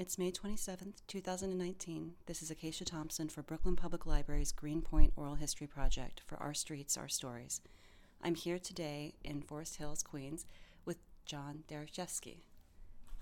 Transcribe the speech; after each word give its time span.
It's 0.00 0.16
May 0.16 0.30
27th, 0.30 1.02
2019. 1.08 2.12
This 2.26 2.40
is 2.40 2.52
Acacia 2.52 2.84
Thompson 2.84 3.28
for 3.28 3.42
Brooklyn 3.42 3.74
Public 3.74 4.06
Library's 4.06 4.52
Greenpoint 4.52 5.12
Oral 5.16 5.34
History 5.34 5.66
Project 5.66 6.22
for 6.24 6.40
Our 6.40 6.54
Streets, 6.54 6.96
Our 6.96 7.08
Stories. 7.08 7.60
I'm 8.22 8.36
here 8.36 8.60
today 8.60 9.14
in 9.24 9.42
Forest 9.42 9.78
Hills, 9.78 10.04
Queens, 10.04 10.46
with 10.84 10.98
John 11.24 11.64
Dereszewski. 11.68 12.36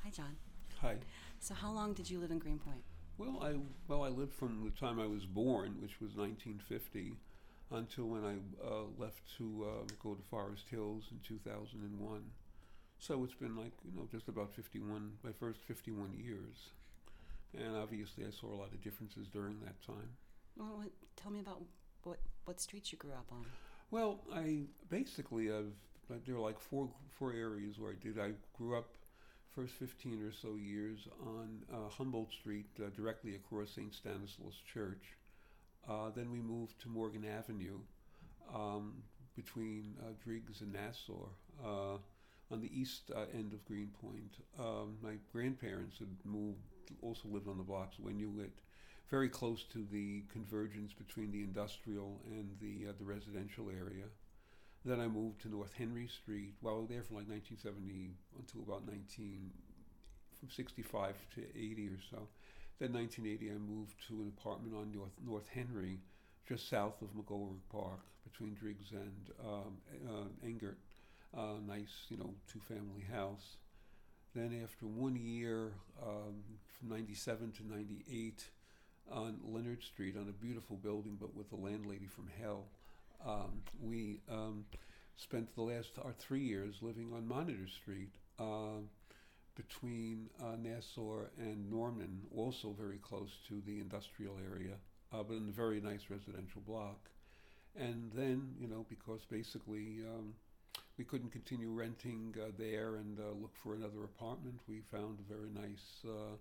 Hi, 0.05 0.11
John. 0.11 0.37
Hi. 0.83 0.97
So, 1.41 1.55
how 1.55 1.73
long 1.73 1.95
did 1.95 2.11
you 2.11 2.19
live 2.21 2.31
in 2.31 2.39
Greenpoint? 2.39 2.83
Well, 3.17 3.39
I 3.41 3.55
well 3.89 4.05
I 4.05 4.09
lived 4.09 4.35
from 4.35 4.63
the 4.63 4.79
time 4.79 5.01
I 5.01 5.07
was 5.07 5.25
born, 5.25 5.77
which 5.81 5.99
was 5.99 6.15
1950, 6.15 7.17
until 7.71 8.05
when 8.05 8.23
I 8.23 8.35
uh, 8.63 8.83
left 8.99 9.23
to 9.39 9.67
uh, 9.67 9.85
go 10.03 10.13
to 10.13 10.23
Forest 10.29 10.69
Hills 10.71 11.05
in 11.11 11.21
2001. 11.27 12.23
So 12.99 13.23
it's 13.25 13.35
been 13.35 13.57
like 13.57 13.73
you 13.85 13.99
know 13.99 14.09
just 14.11 14.29
about 14.29 14.53
51, 14.55 15.13
my 15.23 15.33
first 15.33 15.61
51 15.61 16.13
years, 16.15 16.71
and 17.57 17.77
obviously 17.77 18.25
I 18.25 18.31
saw 18.31 18.49
a 18.49 18.57
lot 18.57 18.73
of 18.73 18.83
differences 18.83 19.29
during 19.29 19.61
that 19.61 19.81
time. 19.87 20.17
Well, 20.57 20.83
tell 21.17 21.31
me 21.31 21.41
about 21.41 21.63
what 22.03 22.19
what 22.45 22.61
streets 22.61 22.93
you 22.93 22.99
grew 22.99 23.13
up 23.13 23.27
on. 23.31 23.45
Well, 23.91 24.21
I 24.35 24.63
basically 24.89 25.51
I've 25.51 25.75
there 26.25 26.37
are 26.37 26.41
like 26.41 26.59
four 26.59 26.89
four 27.19 27.33
areas 27.33 27.79
where 27.79 27.93
I 27.93 27.95
did. 28.03 28.19
I 28.19 28.33
grew 28.57 28.77
up 28.77 28.89
first 29.57 29.73
15 29.75 30.23
or 30.23 30.33
so 30.33 30.57
years 30.57 31.09
on 31.23 31.63
uh, 31.73 31.89
Humboldt 31.89 32.31
Street, 32.31 32.67
uh, 32.79 32.91
directly 32.95 33.37
across 33.37 33.71
St. 33.71 33.93
Stanislaus 33.95 34.61
Church. 34.71 35.17
Uh, 35.89 36.11
then 36.15 36.31
we 36.31 36.41
moved 36.41 36.79
to 36.83 36.91
Morgan 36.91 37.25
Avenue 37.25 37.79
um, 38.55 39.03
between 39.35 39.95
uh, 40.03 40.13
Driggs 40.23 40.61
and 40.61 40.75
Nassau 40.75 41.29
uh, 41.65 41.97
on 42.51 42.61
the 42.61 42.71
east 42.79 43.11
uh, 43.15 43.25
end 43.35 43.53
of 43.53 43.65
Greenpoint. 43.65 44.37
Um, 44.59 44.97
my 45.03 45.15
grandparents 45.33 45.99
had 45.99 46.09
moved, 46.25 46.59
also 47.03 47.29
lived 47.29 47.49
on 47.49 47.59
the 47.59 47.65
blocks 47.65 47.97
when 47.99 48.19
you 48.19 48.31
went 48.31 48.53
very 49.11 49.29
close 49.29 49.65
to 49.73 49.87
the 49.91 50.25
convergence 50.33 50.93
between 50.93 51.31
the 51.31 51.43
industrial 51.43 52.21
and 52.27 52.57
the 52.61 52.93
the 52.99 53.05
residential 53.05 53.71
area. 53.71 54.05
Then 54.85 55.01
I 55.01 55.09
moved 55.09 55.43
to 55.43 55.49
North 55.49 55.73
Henry 55.77 56.07
Street. 56.07 56.55
Well, 56.63 56.77
I 56.77 56.79
was 56.79 56.89
there 56.89 57.03
from 57.03 57.17
like 57.17 57.29
1970 57.29 58.15
until 58.39 58.63
about 58.63 58.87
19, 58.87 59.51
from 60.39 60.49
65 60.49 61.15
to 61.35 61.41
80 61.43 61.89
or 61.89 61.99
so. 62.09 62.29
Then 62.79 62.93
1980, 62.93 63.51
I 63.51 63.59
moved 63.59 63.95
to 64.07 64.15
an 64.23 64.33
apartment 64.39 64.77
on 64.77 64.93
North 64.93 65.17
North 65.27 65.49
Henry, 65.53 65.99
just 66.49 66.69
south 66.69 67.03
of 67.03 67.09
McGolrick 67.19 67.67
Park, 67.73 68.01
between 68.23 68.55
Driggs 68.55 68.93
and 68.93 69.31
um, 69.45 69.79
uh, 70.09 70.47
Engert. 70.47 70.79
Uh, 71.37 71.61
nice, 71.67 72.07
you 72.09 72.17
know, 72.17 72.33
two-family 72.51 73.05
house. 73.13 73.59
Then 74.35 74.59
after 74.63 74.87
one 74.87 75.17
year, 75.17 75.73
um, 76.03 76.43
from 76.79 76.89
97 76.89 77.53
to 77.53 77.67
98, 77.69 78.45
on 79.11 79.39
Leonard 79.45 79.83
Street, 79.83 80.17
on 80.17 80.29
a 80.29 80.33
beautiful 80.33 80.77
building, 80.77 81.17
but 81.21 81.35
with 81.35 81.53
a 81.53 81.57
landlady 81.57 82.07
from 82.07 82.29
hell 82.41 82.65
um, 83.25 83.63
we 83.83 84.21
um, 84.31 84.65
spent 85.17 85.55
the 85.55 85.63
last 85.63 85.93
our 86.05 86.13
three 86.13 86.43
years 86.43 86.77
living 86.83 87.13
on 87.15 87.27
Monitor 87.27 87.67
Street 87.67 88.11
uh, 88.39 88.81
between 89.55 90.29
uh, 90.43 90.57
Nassau 90.61 91.25
and 91.39 91.71
Norman, 91.71 92.21
also 92.37 92.75
very 92.79 92.99
close 92.99 93.31
to 93.49 93.63
the 93.67 93.81
industrial 93.81 94.37
area, 94.53 94.75
uh, 95.13 95.23
but 95.23 95.35
in 95.35 95.49
a 95.49 95.53
very 95.53 95.81
nice 95.81 96.11
residential 96.11 96.61
block. 96.67 97.09
And 97.75 98.11
then, 98.15 98.55
you 98.59 98.69
know, 98.69 98.87
because 98.89 99.21
basically 99.31 100.01
um, 100.07 100.35
we 100.99 101.05
couldn't 101.05 101.31
continue 101.31 101.71
renting 101.71 102.35
uh, 102.41 102.51
there 102.59 102.97
and 102.97 103.19
uh, 103.19 103.33
look 103.41 103.55
for 103.63 103.75
another 103.75 104.05
apartment, 104.05 104.61
we 104.67 104.81
found 104.91 105.19
a 105.19 105.33
very 105.33 105.51
nice 105.51 106.05
uh, 106.07 106.37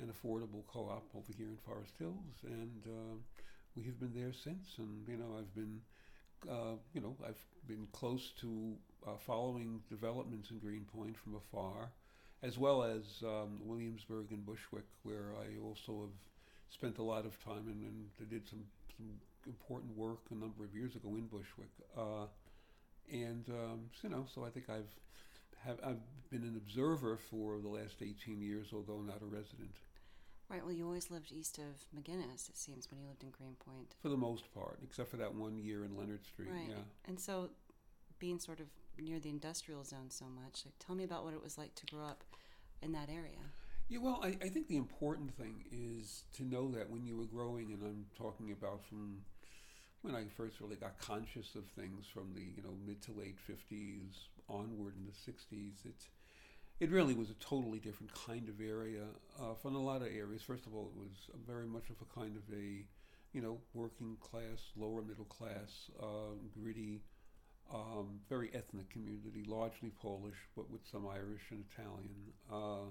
and 0.00 0.10
affordable 0.10 0.64
co-op 0.66 1.04
over 1.14 1.32
here 1.36 1.48
in 1.48 1.58
Forest 1.66 1.92
Hills, 1.98 2.34
and 2.44 2.82
we 3.76 3.84
have 3.84 4.00
been 4.00 4.12
there 4.14 4.32
since. 4.32 4.78
And 4.78 5.06
you 5.06 5.16
know, 5.16 5.36
I've 5.38 5.54
been 5.54 5.80
uh, 6.50 6.76
you 6.92 7.00
know, 7.00 7.16
I've 7.26 7.40
been 7.68 7.86
close 7.92 8.32
to 8.40 8.74
uh, 9.06 9.16
following 9.26 9.80
developments 9.88 10.50
in 10.50 10.58
Greenpoint 10.58 11.16
from 11.22 11.36
afar, 11.36 11.90
as 12.42 12.58
well 12.58 12.82
as 12.82 13.02
um, 13.22 13.60
Williamsburg 13.64 14.30
and 14.30 14.44
Bushwick, 14.44 14.86
where 15.04 15.34
I 15.38 15.60
also 15.64 16.02
have 16.02 16.16
spent 16.70 16.98
a 16.98 17.02
lot 17.02 17.26
of 17.26 17.32
time 17.44 17.68
and, 17.68 18.10
and 18.20 18.30
did 18.30 18.48
some, 18.48 18.64
some 18.96 19.06
important 19.46 19.96
work 19.96 20.20
a 20.30 20.34
number 20.34 20.64
of 20.64 20.74
years 20.74 20.96
ago 20.96 21.10
in 21.10 21.26
Bushwick. 21.26 21.70
And 23.10 23.48
um, 23.48 23.90
you 24.02 24.08
know, 24.08 24.26
so 24.32 24.44
I 24.44 24.50
think 24.50 24.68
I've 24.68 24.90
have 25.64 25.78
I've 25.84 26.00
been 26.30 26.42
an 26.42 26.56
observer 26.56 27.18
for 27.30 27.58
the 27.60 27.68
last 27.68 27.96
18 28.00 28.40
years, 28.40 28.68
although 28.72 29.00
not 29.00 29.22
a 29.22 29.26
resident. 29.26 29.70
Right. 30.48 30.62
Well, 30.62 30.72
you 30.72 30.84
always 30.84 31.10
lived 31.10 31.32
east 31.32 31.58
of 31.58 31.86
McGuinness, 31.96 32.50
it 32.50 32.58
seems, 32.58 32.90
when 32.90 33.00
you 33.00 33.06
lived 33.06 33.22
in 33.22 33.30
Greenpoint. 33.30 33.94
For 34.02 34.10
the 34.10 34.18
most 34.18 34.52
part, 34.52 34.80
except 34.82 35.10
for 35.10 35.16
that 35.16 35.34
one 35.34 35.58
year 35.58 35.84
in 35.84 35.96
Leonard 35.96 36.26
Street. 36.26 36.50
Right. 36.50 36.68
Yeah. 36.68 36.82
And 37.06 37.18
so, 37.18 37.50
being 38.18 38.38
sort 38.38 38.60
of 38.60 38.66
near 38.98 39.18
the 39.18 39.30
industrial 39.30 39.82
zone 39.84 40.10
so 40.10 40.26
much, 40.26 40.62
like, 40.66 40.74
tell 40.78 40.94
me 40.94 41.04
about 41.04 41.24
what 41.24 41.32
it 41.32 41.42
was 41.42 41.56
like 41.56 41.74
to 41.76 41.86
grow 41.86 42.04
up 42.04 42.22
in 42.82 42.92
that 42.92 43.08
area. 43.08 43.40
Yeah, 43.88 43.98
well, 43.98 44.20
I, 44.22 44.36
I 44.42 44.48
think 44.48 44.68
the 44.68 44.76
important 44.76 45.34
thing 45.36 45.64
is 45.70 46.24
to 46.34 46.44
know 46.44 46.70
that 46.72 46.90
when 46.90 47.06
you 47.06 47.16
were 47.16 47.24
growing, 47.24 47.72
and 47.72 47.82
I'm 47.82 48.04
talking 48.16 48.52
about 48.52 48.84
from 48.84 49.22
when 50.02 50.14
I 50.14 50.24
first 50.36 50.60
really 50.60 50.76
got 50.76 50.98
conscious 50.98 51.54
of 51.54 51.64
things 51.76 52.06
from 52.12 52.34
the 52.34 52.42
you 52.42 52.62
know 52.62 52.74
mid 52.86 53.00
to 53.02 53.12
late 53.12 53.38
50s 53.48 54.28
onward 54.48 54.94
in 54.96 55.06
the 55.06 55.32
60s, 55.32 55.74
it's 55.84 56.08
it 56.80 56.90
really 56.90 57.14
was 57.14 57.30
a 57.30 57.34
totally 57.34 57.78
different 57.78 58.12
kind 58.12 58.48
of 58.48 58.60
area 58.60 59.04
uh, 59.40 59.54
from 59.54 59.76
a 59.76 59.82
lot 59.82 60.02
of 60.02 60.08
areas. 60.08 60.42
First 60.42 60.66
of 60.66 60.74
all, 60.74 60.90
it 60.92 60.98
was 60.98 61.30
very 61.46 61.66
much 61.66 61.90
of 61.90 61.96
a 62.02 62.20
kind 62.20 62.36
of 62.36 62.42
a, 62.52 62.84
you 63.32 63.40
know, 63.40 63.58
working 63.72 64.16
class, 64.20 64.72
lower 64.76 65.00
middle 65.00 65.26
class, 65.26 65.90
uh, 66.02 66.34
gritty, 66.60 67.02
um, 67.72 68.18
very 68.28 68.50
ethnic 68.52 68.90
community, 68.90 69.44
largely 69.46 69.90
Polish, 69.90 70.48
but 70.56 70.68
with 70.70 70.80
some 70.90 71.06
Irish 71.06 71.42
and 71.50 71.62
Italian. 71.72 72.32
Uh, 72.52 72.90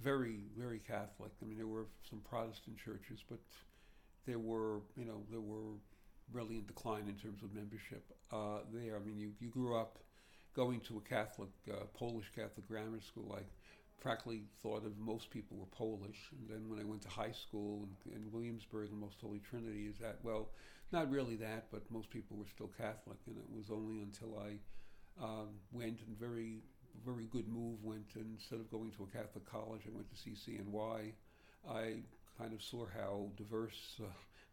very, 0.00 0.44
very 0.56 0.78
Catholic. 0.78 1.32
I 1.42 1.46
mean, 1.46 1.58
there 1.58 1.66
were 1.66 1.86
some 2.08 2.20
Protestant 2.20 2.78
churches, 2.78 3.24
but 3.28 3.40
there 4.24 4.38
were, 4.38 4.82
you 4.96 5.04
know, 5.04 5.22
there 5.30 5.40
were 5.40 5.74
really 6.32 6.56
in 6.56 6.66
decline 6.66 7.08
in 7.08 7.14
terms 7.14 7.42
of 7.42 7.54
membership 7.54 8.04
uh, 8.32 8.58
there. 8.72 8.96
I 8.96 9.04
mean, 9.04 9.18
you, 9.18 9.32
you 9.40 9.48
grew 9.48 9.76
up 9.76 9.98
going 10.54 10.80
to 10.80 10.98
a 10.98 11.00
Catholic, 11.00 11.50
uh, 11.70 11.84
Polish 11.94 12.26
Catholic 12.34 12.66
grammar 12.66 13.00
school, 13.00 13.36
I 13.36 13.42
practically 14.00 14.42
thought 14.62 14.84
of 14.84 14.98
most 14.98 15.30
people 15.30 15.56
were 15.58 15.66
Polish. 15.66 16.18
And 16.32 16.48
then 16.48 16.68
when 16.68 16.80
I 16.80 16.84
went 16.84 17.02
to 17.02 17.08
high 17.08 17.32
school 17.32 17.86
in, 18.06 18.12
in 18.14 18.32
Williamsburg 18.32 18.90
and 18.90 19.00
Most 19.00 19.16
Holy 19.20 19.38
Trinity, 19.38 19.86
is 19.86 19.98
that, 19.98 20.18
well, 20.22 20.48
not 20.92 21.10
really 21.10 21.36
that, 21.36 21.66
but 21.70 21.82
most 21.90 22.10
people 22.10 22.36
were 22.36 22.48
still 22.52 22.70
Catholic. 22.78 23.18
And 23.26 23.36
it 23.36 23.44
was 23.54 23.70
only 23.70 24.00
until 24.00 24.38
I 24.38 25.22
um, 25.22 25.48
went 25.70 26.00
and 26.06 26.18
very, 26.18 26.62
very 27.04 27.26
good 27.26 27.48
move, 27.48 27.82
went 27.84 28.08
and 28.16 28.26
instead 28.38 28.58
of 28.58 28.70
going 28.70 28.90
to 28.92 29.04
a 29.04 29.06
Catholic 29.06 29.44
college, 29.44 29.82
I 29.86 29.94
went 29.94 30.06
to 30.10 30.16
CCNY. 30.16 31.12
I 31.68 32.02
kind 32.38 32.54
of 32.54 32.62
saw 32.62 32.86
how 32.86 33.28
diverse 33.36 34.00
uh, 34.02 34.06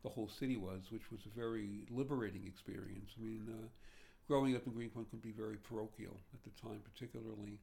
the 0.03 0.09
whole 0.09 0.27
city 0.27 0.57
was, 0.57 0.91
which 0.91 1.11
was 1.11 1.21
a 1.25 1.39
very 1.39 1.85
liberating 1.89 2.45
experience. 2.45 3.11
I 3.17 3.23
mean, 3.23 3.47
uh, 3.49 3.67
growing 4.27 4.55
up 4.55 4.65
in 4.65 4.73
Greenpoint 4.73 5.09
could 5.09 5.21
be 5.21 5.31
very 5.31 5.57
parochial 5.57 6.17
at 6.33 6.43
the 6.43 6.61
time, 6.61 6.81
particularly. 6.93 7.59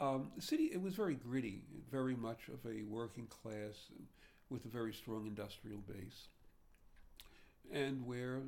Um, 0.00 0.30
the 0.36 0.42
city, 0.42 0.70
it 0.72 0.80
was 0.82 0.94
very 0.94 1.14
gritty, 1.14 1.62
very 1.90 2.16
much 2.16 2.48
of 2.48 2.58
a 2.70 2.82
working 2.82 3.26
class 3.26 3.90
with 4.50 4.64
a 4.64 4.68
very 4.68 4.92
strong 4.92 5.26
industrial 5.26 5.78
base. 5.78 6.28
And 7.72 8.04
where, 8.06 8.42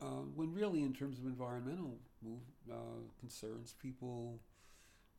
uh, 0.00 0.24
when 0.34 0.52
really 0.52 0.82
in 0.82 0.94
terms 0.94 1.18
of 1.18 1.26
environmental 1.26 1.98
move, 2.22 2.40
uh, 2.70 3.02
concerns, 3.20 3.74
people 3.80 4.38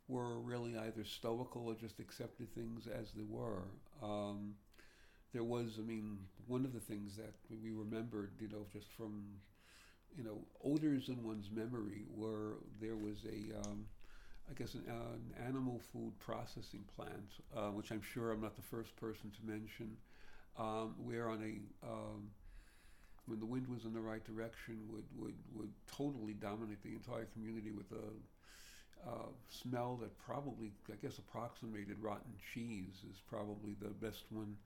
were 0.07 0.40
really 0.40 0.78
either 0.78 1.03
stoical 1.03 1.68
or 1.68 1.75
just 1.75 2.00
accepted 2.00 2.53
things 2.53 2.88
as 2.88 3.12
they 3.12 3.23
were. 3.23 3.63
Um, 4.02 4.56
there 5.34 5.43
was, 5.43 5.78
I 5.79 5.82
mean, 5.82 6.20
one 6.47 6.66
of 6.66 6.73
the 6.73 6.79
things 6.79 7.16
that 7.17 7.34
we 7.49 7.72
remembered, 7.72 8.31
you 8.40 8.49
know, 8.49 8.66
just 8.73 8.87
from 8.97 9.23
you 10.17 10.23
know, 10.23 10.37
odors 10.63 11.09
in 11.09 11.23
one's 11.23 11.49
memory 11.51 12.05
where 12.16 12.53
there 12.79 12.95
was 12.95 13.17
a, 13.25 13.57
um, 13.67 13.85
I 14.49 14.53
guess, 14.53 14.73
an, 14.75 14.84
uh, 14.87 15.13
an, 15.13 15.47
animal 15.47 15.81
food 15.91 16.13
processing 16.19 16.84
plant, 16.95 17.31
uh, 17.55 17.72
which 17.72 17.91
I'm 17.91 18.01
sure 18.01 18.31
I'm 18.31 18.41
not 18.41 18.55
the 18.55 18.61
first 18.61 18.95
person 18.95 19.31
to 19.31 19.51
mention, 19.51 19.97
um, 20.57 20.95
where 21.03 21.29
on 21.29 21.41
a, 21.41 21.87
um, 21.87 22.29
when 23.25 23.39
the 23.39 23.46
wind 23.46 23.67
was 23.67 23.85
in 23.85 23.93
the 23.93 24.01
right 24.01 24.23
direction, 24.23 24.79
would, 24.91 25.05
would, 25.16 25.35
would 25.55 25.72
totally 25.91 26.34
dominate 26.34 26.84
the 26.84 26.89
entire 26.89 27.25
community 27.34 27.72
with 27.72 27.91
a 27.91 29.09
uh, 29.09 29.29
smell 29.49 29.97
that 30.01 30.17
probably, 30.19 30.72
I 30.91 30.96
guess, 31.01 31.17
approximated 31.17 31.97
rotten 32.01 32.34
cheese 32.53 33.03
is 33.09 33.17
probably 33.28 33.75
the 33.81 33.89
best 33.89 34.23
one. 34.29 34.57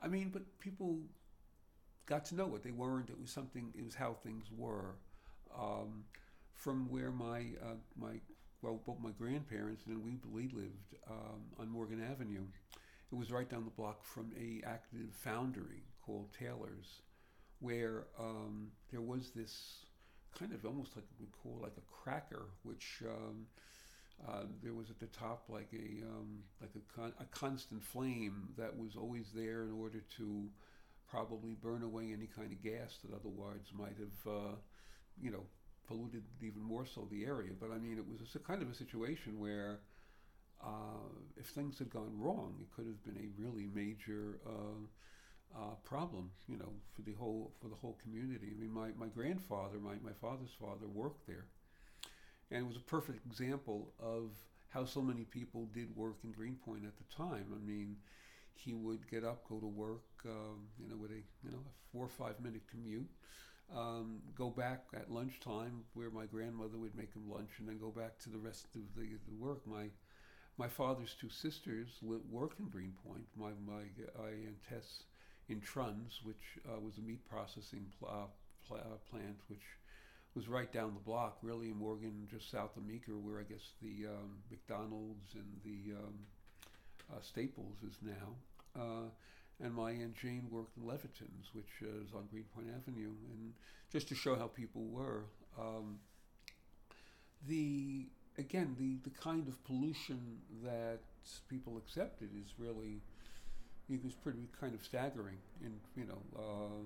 I 0.00 0.08
mean, 0.08 0.30
but 0.32 0.42
people 0.60 0.98
got 2.06 2.24
to 2.26 2.34
know 2.34 2.54
it. 2.56 2.62
They 2.62 2.70
weren't. 2.70 3.10
It 3.10 3.20
was 3.20 3.30
something. 3.30 3.72
It 3.76 3.84
was 3.84 3.94
how 3.94 4.14
things 4.14 4.46
were. 4.56 4.96
Um, 5.58 6.04
from 6.54 6.88
where 6.90 7.10
my 7.10 7.40
uh, 7.62 7.76
my 7.96 8.20
well, 8.62 8.80
both 8.86 9.00
my 9.00 9.10
grandparents 9.10 9.82
and 9.86 10.02
we 10.04 10.18
we 10.30 10.48
lived 10.48 10.94
um, 11.10 11.42
on 11.58 11.68
Morgan 11.68 12.02
Avenue, 12.02 12.44
it 13.10 13.14
was 13.14 13.30
right 13.32 13.48
down 13.48 13.64
the 13.64 13.70
block 13.70 14.04
from 14.04 14.32
a 14.38 14.66
active 14.66 15.12
foundry 15.12 15.82
called 16.04 16.28
Taylor's, 16.38 17.02
where 17.60 18.04
um, 18.18 18.68
there 18.90 19.00
was 19.00 19.30
this 19.30 19.86
kind 20.38 20.52
of 20.52 20.64
almost 20.64 20.96
like 20.96 21.04
we 21.20 21.26
call 21.42 21.58
like 21.60 21.76
a 21.76 22.02
cracker, 22.02 22.46
which 22.62 23.02
um, 23.06 23.46
uh, 24.28 24.44
there 24.62 24.74
was 24.74 24.90
at 24.90 25.00
the 25.00 25.06
top 25.06 25.44
like 25.48 25.68
a 25.72 26.04
um, 26.06 26.38
like 26.60 26.70
a, 26.76 27.00
con- 27.00 27.14
a 27.20 27.24
constant 27.26 27.82
flame 27.82 28.48
that 28.56 28.76
was 28.76 28.94
always 28.96 29.26
there 29.34 29.64
in 29.64 29.72
order 29.72 30.02
to 30.16 30.48
probably 31.12 31.52
burn 31.52 31.82
away 31.82 32.04
any 32.04 32.26
kind 32.26 32.50
of 32.50 32.62
gas 32.62 32.98
that 33.04 33.14
otherwise 33.14 33.68
might 33.78 33.96
have, 33.98 34.32
uh, 34.32 34.54
you 35.20 35.30
know, 35.30 35.44
polluted 35.86 36.24
even 36.40 36.62
more 36.62 36.86
so 36.86 37.06
the 37.10 37.24
area. 37.24 37.50
But 37.60 37.70
I 37.70 37.78
mean, 37.78 37.98
it 37.98 38.06
was 38.08 38.34
a 38.34 38.38
kind 38.38 38.62
of 38.62 38.70
a 38.70 38.74
situation 38.74 39.38
where 39.38 39.80
uh, 40.64 41.10
if 41.36 41.46
things 41.48 41.78
had 41.78 41.90
gone 41.90 42.18
wrong, 42.18 42.54
it 42.62 42.74
could 42.74 42.86
have 42.86 43.02
been 43.04 43.18
a 43.22 43.40
really 43.40 43.68
major 43.74 44.40
uh, 44.46 45.58
uh, 45.60 45.74
problem, 45.84 46.30
you 46.48 46.56
know, 46.56 46.72
for 46.94 47.02
the 47.02 47.12
whole 47.12 47.52
for 47.60 47.68
the 47.68 47.74
whole 47.74 47.98
community. 48.02 48.48
I 48.56 48.58
mean, 48.58 48.72
my, 48.72 48.88
my 48.96 49.08
grandfather, 49.08 49.78
my, 49.78 49.96
my 50.02 50.14
father's 50.18 50.56
father, 50.58 50.88
worked 50.88 51.26
there, 51.26 51.44
and 52.50 52.60
it 52.60 52.66
was 52.66 52.76
a 52.76 52.90
perfect 52.96 53.26
example 53.26 53.92
of 54.00 54.30
how 54.68 54.86
so 54.86 55.02
many 55.02 55.24
people 55.24 55.68
did 55.74 55.94
work 55.94 56.16
in 56.24 56.32
Greenpoint 56.32 56.84
at 56.86 56.96
the 56.96 57.14
time. 57.14 57.46
I 57.54 57.60
mean, 57.62 57.96
he 58.54 58.72
would 58.72 59.10
get 59.10 59.24
up, 59.24 59.46
go 59.46 59.58
to 59.58 59.66
work, 59.66 60.04
um, 60.26 60.68
you 60.78 60.88
know, 60.88 60.96
with 60.96 61.10
a 61.10 61.22
you 61.44 61.50
know 61.50 61.58
a 61.58 61.92
four 61.92 62.04
or 62.04 62.08
five 62.08 62.40
minute 62.40 62.62
commute. 62.70 63.08
Um, 63.74 64.20
go 64.36 64.50
back 64.50 64.84
at 64.94 65.10
lunchtime 65.10 65.84
where 65.94 66.10
my 66.10 66.26
grandmother 66.26 66.76
would 66.76 66.94
make 66.94 67.14
him 67.14 67.30
lunch, 67.30 67.50
and 67.58 67.68
then 67.68 67.78
go 67.78 67.90
back 67.90 68.18
to 68.20 68.28
the 68.28 68.38
rest 68.38 68.66
of 68.74 68.82
the, 68.96 69.08
the 69.28 69.34
work. 69.38 69.66
My 69.66 69.86
my 70.58 70.68
father's 70.68 71.14
two 71.20 71.30
sisters 71.30 71.88
worked 72.02 72.60
in 72.60 72.68
Greenpoint. 72.68 73.26
My 73.36 73.50
my 73.66 73.82
I 74.22 74.28
and 74.28 74.56
Tess 74.68 75.04
in 75.48 75.60
Truns, 75.60 76.20
which 76.24 76.58
uh, 76.68 76.80
was 76.80 76.98
a 76.98 77.00
meat 77.00 77.26
processing 77.28 77.86
pl- 77.98 78.08
uh, 78.08 78.26
pl- 78.66 78.76
uh, 78.76 78.96
plant, 79.10 79.38
which 79.48 79.64
was 80.34 80.48
right 80.48 80.72
down 80.72 80.94
the 80.94 81.00
block, 81.00 81.38
really 81.42 81.68
in 81.68 81.76
Morgan, 81.76 82.26
just 82.30 82.50
south 82.50 82.76
of 82.76 82.86
Meeker, 82.86 83.18
where 83.18 83.38
I 83.38 83.42
guess 83.42 83.72
the 83.82 84.08
um, 84.08 84.38
McDonald's 84.50 85.34
and 85.34 85.60
the 85.64 85.94
um, 85.96 86.14
uh, 87.12 87.20
Staples 87.20 87.76
is 87.86 87.96
now. 88.02 88.80
Uh, 88.80 89.08
and 89.60 89.74
my 89.74 89.90
aunt 89.90 90.16
Jane 90.16 90.48
worked 90.50 90.76
in 90.76 90.86
Leviton's, 90.86 91.50
which 91.52 91.82
is 91.82 92.12
on 92.14 92.26
Greenpoint 92.30 92.68
Avenue, 92.76 93.12
and 93.30 93.52
just 93.90 94.08
to 94.08 94.14
show 94.14 94.36
how 94.36 94.46
people 94.46 94.84
were. 94.86 95.24
Um, 95.58 95.98
the 97.46 98.06
again, 98.38 98.76
the, 98.78 98.96
the 99.08 99.16
kind 99.16 99.48
of 99.48 99.62
pollution 99.64 100.38
that 100.64 101.00
people 101.48 101.76
accepted 101.76 102.30
is 102.34 102.54
really, 102.58 103.00
it 103.88 104.02
was 104.02 104.14
pretty 104.14 104.48
kind 104.58 104.74
of 104.74 104.82
staggering. 104.82 105.38
And 105.62 105.78
you 105.96 106.04
know, 106.04 106.22
uh, 106.36 106.84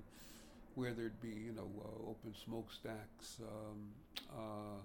where 0.75 0.93
there'd 0.93 1.21
be 1.21 1.29
you 1.29 1.53
know 1.53 1.71
uh, 1.81 2.11
open 2.11 2.35
smokestacks, 2.45 3.41
um, 3.41 3.89
uh, 4.31 4.81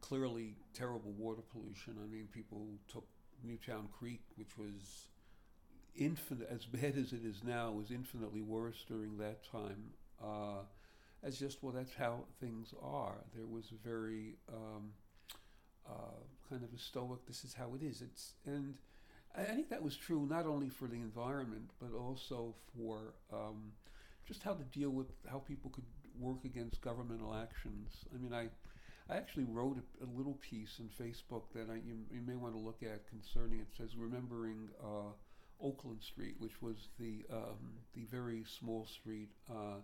clearly 0.00 0.54
terrible 0.74 1.12
water 1.16 1.42
pollution. 1.52 1.96
I 2.02 2.06
mean, 2.12 2.28
people 2.32 2.66
took 2.88 3.06
Newtown 3.44 3.88
Creek, 3.98 4.22
which 4.36 4.58
was 4.58 5.08
infinite 5.98 6.48
as 6.50 6.64
bad 6.66 6.96
as 6.96 7.12
it 7.12 7.24
is 7.24 7.42
now, 7.44 7.70
was 7.70 7.90
infinitely 7.90 8.42
worse 8.42 8.84
during 8.86 9.18
that 9.18 9.44
time. 9.50 9.90
Uh, 10.22 10.62
as 11.22 11.38
just 11.38 11.62
well, 11.62 11.72
that's 11.72 11.94
how 11.94 12.24
things 12.40 12.72
are. 12.82 13.24
There 13.34 13.46
was 13.46 13.72
a 13.72 13.88
very 13.88 14.36
um, 14.48 14.92
uh, 15.88 16.20
kind 16.48 16.62
of 16.62 16.72
a 16.74 16.78
stoic. 16.78 17.26
This 17.26 17.44
is 17.44 17.54
how 17.54 17.74
it 17.74 17.82
is. 17.82 18.02
It's 18.02 18.34
and 18.44 18.74
I, 19.36 19.42
think 19.42 19.68
that 19.70 19.82
was 19.82 19.96
true 19.96 20.26
not 20.28 20.46
only 20.46 20.68
for 20.68 20.88
the 20.88 20.94
environment 20.94 21.70
but 21.80 21.96
also 21.96 22.54
for 22.74 23.14
um, 23.32 23.72
just 24.26 24.42
how 24.42 24.54
to 24.54 24.64
deal 24.64 24.90
with 24.90 25.08
how 25.30 25.38
people 25.38 25.70
could 25.70 25.84
work 26.18 26.44
against 26.44 26.80
governmental 26.80 27.34
actions. 27.34 28.04
I 28.14 28.18
mean, 28.18 28.32
I 28.32 28.48
I 29.12 29.16
actually 29.16 29.44
wrote 29.44 29.78
a, 29.78 30.04
a 30.04 30.08
little 30.16 30.34
piece 30.34 30.80
on 30.80 30.88
Facebook 31.00 31.42
that 31.54 31.70
I, 31.70 31.74
you, 31.74 31.96
you 32.10 32.20
may 32.26 32.34
want 32.34 32.54
to 32.54 32.60
look 32.60 32.82
at 32.82 33.08
concerning. 33.08 33.60
It 33.60 33.68
says 33.76 33.96
remembering. 33.96 34.68
Uh, 34.82 35.12
Oakland 35.60 36.02
Street, 36.02 36.36
which 36.38 36.60
was 36.60 36.88
the 36.98 37.24
um, 37.32 37.78
the 37.94 38.04
very 38.10 38.44
small 38.44 38.86
street 38.86 39.30
uh, 39.50 39.80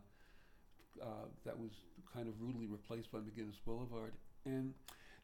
uh, 1.03 1.27
that 1.45 1.59
was 1.59 1.71
kind 2.13 2.29
of 2.29 2.35
rudely 2.41 2.67
replaced 2.67 3.11
by 3.11 3.19
McGuinness 3.19 3.59
Boulevard. 3.65 4.13
And 4.45 4.75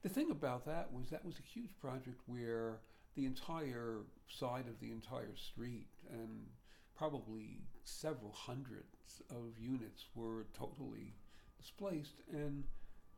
the 0.03 0.09
thing 0.09 0.31
about 0.31 0.65
that 0.67 0.93
was 0.93 1.11
that 1.11 1.25
was 1.25 1.39
a 1.39 1.43
huge 1.43 1.71
project 1.81 2.21
where 2.27 2.79
the 3.17 3.27
entire 3.27 3.99
side 4.29 4.67
of 4.69 4.79
the 4.81 4.93
entire 4.93 5.35
street 5.37 5.89
and 6.11 6.47
probably 6.97 7.61
several 7.85 8.33
hundreds 8.33 9.23
of 9.31 9.59
units 9.59 10.07
were 10.15 10.47
totally 10.57 11.15
displaced, 11.61 12.23
and 12.33 12.65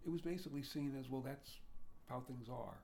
it 0.04 0.10
was 0.10 0.20
basically 0.20 0.62
seen 0.62 0.96
as 0.98 1.08
well. 1.08 1.20
That's 1.20 1.56
how 2.08 2.20
things 2.20 2.48
are. 2.48 2.78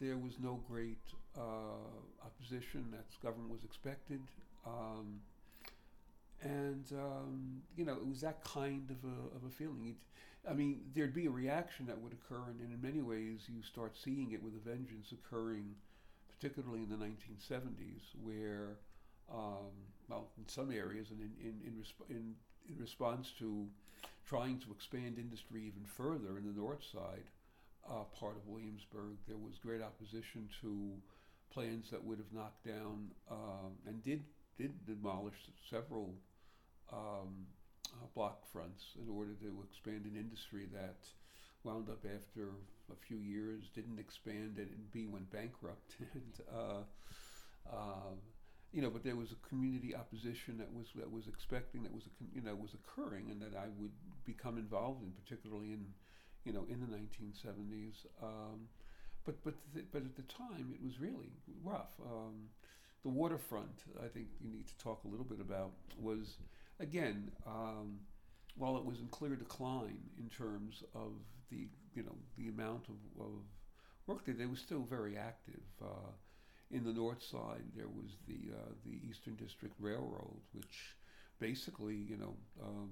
There 0.00 0.16
was 0.16 0.34
no 0.40 0.60
great 0.68 1.02
opposition 1.40 2.86
that 2.92 3.06
government 3.22 3.50
was 3.50 3.64
expected. 3.64 4.20
Um, 4.66 5.20
and 6.42 6.84
um, 6.92 7.62
you 7.76 7.84
know, 7.84 7.94
it 7.94 8.06
was 8.06 8.20
that 8.20 8.44
kind 8.44 8.90
of 8.90 9.08
a, 9.08 9.36
of 9.36 9.44
a 9.46 9.50
feeling. 9.50 9.88
It, 9.88 10.50
I 10.50 10.54
mean, 10.54 10.80
there'd 10.94 11.14
be 11.14 11.26
a 11.26 11.30
reaction 11.30 11.86
that 11.86 12.00
would 12.00 12.12
occur, 12.12 12.42
and, 12.50 12.60
and 12.60 12.72
in 12.72 12.80
many 12.80 13.02
ways, 13.02 13.40
you 13.48 13.62
start 13.62 13.96
seeing 13.96 14.32
it 14.32 14.42
with 14.42 14.54
a 14.54 14.68
vengeance 14.68 15.12
occurring, 15.12 15.74
particularly 16.28 16.82
in 16.82 16.88
the 16.88 16.96
1970s, 16.96 18.14
where, 18.22 18.76
um, 19.32 19.72
well, 20.08 20.28
in 20.38 20.46
some 20.46 20.70
areas, 20.70 21.08
and 21.10 21.20
in 21.20 21.32
in 21.40 21.54
in, 21.66 21.72
resp- 21.72 22.10
in 22.10 22.34
in 22.68 22.78
response 22.80 23.32
to 23.38 23.66
trying 24.28 24.58
to 24.58 24.72
expand 24.72 25.18
industry 25.18 25.62
even 25.66 25.84
further 25.84 26.36
in 26.36 26.44
the 26.44 26.60
north 26.60 26.82
side 26.92 27.24
uh, 27.88 28.04
part 28.18 28.36
of 28.36 28.46
Williamsburg, 28.46 29.16
there 29.28 29.36
was 29.36 29.58
great 29.58 29.82
opposition 29.82 30.48
to 30.60 30.92
plans 31.50 31.90
that 31.90 32.02
would 32.04 32.18
have 32.18 32.32
knocked 32.32 32.64
down 32.66 33.10
um, 33.30 33.72
and 33.86 34.02
did 34.04 34.24
did 34.58 34.86
demolish 34.86 35.34
several 35.68 36.14
um, 36.92 37.46
uh, 37.92 38.06
block 38.14 38.46
fronts 38.50 38.84
in 39.02 39.08
order 39.08 39.34
to 39.34 39.62
expand 39.68 40.04
an 40.04 40.16
industry 40.16 40.66
that 40.72 40.96
wound 41.62 41.88
up 41.88 42.04
after 42.04 42.50
a 42.90 42.96
few 43.06 43.18
years 43.18 43.64
didn't 43.74 43.98
expand 43.98 44.56
and 44.58 44.90
B 44.92 45.06
went 45.06 45.30
bankrupt. 45.30 45.96
And 46.14 46.40
uh, 46.54 46.82
uh, 47.70 48.14
you 48.72 48.82
know 48.82 48.90
but 48.90 49.04
there 49.04 49.16
was 49.16 49.32
a 49.32 49.48
community 49.48 49.94
opposition 49.94 50.58
that 50.58 50.72
was 50.72 50.86
that 50.96 51.10
was 51.10 51.26
expecting 51.28 51.82
that 51.82 51.92
was 51.94 52.04
a, 52.06 52.10
you 52.34 52.42
know 52.42 52.54
was 52.54 52.74
occurring 52.74 53.30
and 53.30 53.40
that 53.40 53.56
I 53.56 53.66
would 53.78 53.92
become 54.24 54.58
involved 54.58 55.02
in 55.02 55.12
particularly 55.12 55.72
in 55.72 55.86
you 56.44 56.52
know 56.52 56.66
in 56.68 56.80
the 56.80 56.86
1970s 56.86 58.06
um, 58.22 58.68
but 59.26 59.42
but 59.44 59.54
th- 59.74 59.86
but 59.92 60.02
at 60.02 60.16
the 60.16 60.22
time 60.22 60.72
it 60.72 60.82
was 60.82 60.98
really 61.00 61.32
rough 61.62 61.92
um, 62.06 62.48
the 63.02 63.10
waterfront 63.10 63.84
I 64.02 64.08
think 64.08 64.28
you 64.40 64.50
need 64.50 64.66
to 64.66 64.78
talk 64.78 65.04
a 65.04 65.08
little 65.08 65.26
bit 65.26 65.40
about 65.40 65.72
was 66.00 66.38
again, 66.80 67.30
um, 67.46 67.98
while 68.56 68.76
it 68.76 68.84
was 68.84 68.98
in 68.98 69.06
clear 69.08 69.36
decline 69.36 70.00
in 70.18 70.28
terms 70.28 70.82
of 70.94 71.12
the 71.50 71.68
you 71.94 72.02
know 72.02 72.16
the 72.36 72.48
amount 72.48 72.86
of, 72.88 73.24
of 73.24 73.32
work 74.06 74.24
that 74.26 74.38
they 74.38 74.46
were 74.46 74.56
still 74.56 74.86
very 74.88 75.16
active. 75.16 75.62
Uh, 75.82 76.10
in 76.70 76.82
the 76.82 76.92
north 76.92 77.22
side, 77.22 77.62
there 77.76 77.88
was 77.88 78.16
the 78.26 78.52
uh, 78.52 78.72
the 78.84 78.98
Eastern 79.08 79.34
District 79.36 79.74
Railroad, 79.78 80.40
which 80.52 80.96
basically 81.38 81.94
you 81.94 82.16
know 82.16 82.34
um, 82.62 82.90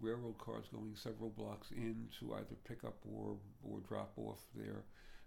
railroad 0.00 0.38
cars 0.38 0.66
going 0.72 0.94
several 0.94 1.30
blocks 1.30 1.70
in 1.70 2.08
to 2.20 2.34
either 2.34 2.56
pick 2.66 2.84
up 2.84 2.96
or 3.04 3.36
or 3.62 3.80
drop 3.80 4.12
off 4.16 4.40
their 4.54 4.84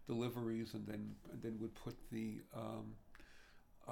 deliveries, 0.07 0.73
and 0.73 0.85
then 0.87 1.15
and 1.31 1.41
then 1.41 1.57
would 1.59 1.75
put 1.75 1.95
the 2.11 2.41
um, 2.55 2.93
uh, 3.87 3.91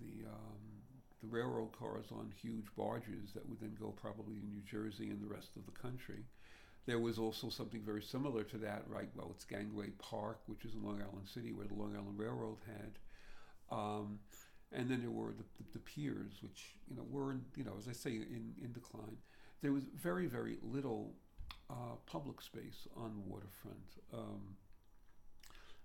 the 0.00 0.26
um, 0.26 0.74
the 1.22 1.28
railroad 1.28 1.72
cars 1.72 2.06
on 2.12 2.32
huge 2.40 2.66
barges 2.76 3.32
that 3.34 3.48
would 3.48 3.60
then 3.60 3.76
go 3.80 3.88
probably 3.88 4.34
to 4.34 4.46
New 4.46 4.62
Jersey 4.70 5.10
and 5.10 5.22
the 5.22 5.32
rest 5.32 5.56
of 5.56 5.64
the 5.66 5.72
country. 5.72 6.24
There 6.86 6.98
was 6.98 7.18
also 7.18 7.48
something 7.48 7.80
very 7.80 8.02
similar 8.02 8.42
to 8.44 8.58
that, 8.58 8.82
right? 8.88 9.08
Well, 9.14 9.30
it's 9.34 9.44
Gantry 9.44 9.92
Park, 9.98 10.40
which 10.46 10.66
is 10.66 10.74
in 10.74 10.84
Long 10.84 11.00
Island 11.00 11.26
City, 11.26 11.52
where 11.52 11.66
the 11.66 11.74
Long 11.74 11.96
Island 11.96 12.18
Railroad 12.18 12.58
had. 12.66 12.98
Um, 13.74 14.18
and 14.70 14.90
then 14.90 15.00
there 15.00 15.10
were 15.10 15.32
the, 15.32 15.44
the, 15.56 15.64
the, 15.74 15.78
piers, 15.78 16.34
which 16.42 16.74
you 16.88 16.96
know 16.96 17.04
were, 17.08 17.36
you 17.56 17.64
know, 17.64 17.74
as 17.78 17.88
I 17.88 17.92
say, 17.92 18.10
in, 18.10 18.52
in 18.62 18.72
decline. 18.72 19.16
There 19.64 19.72
was 19.72 19.84
very, 19.96 20.26
very 20.26 20.58
little 20.62 21.14
uh, 21.70 21.96
public 22.04 22.42
space 22.42 22.86
on 22.98 23.14
the 23.14 23.22
waterfront. 23.22 23.88
Um, 24.12 24.56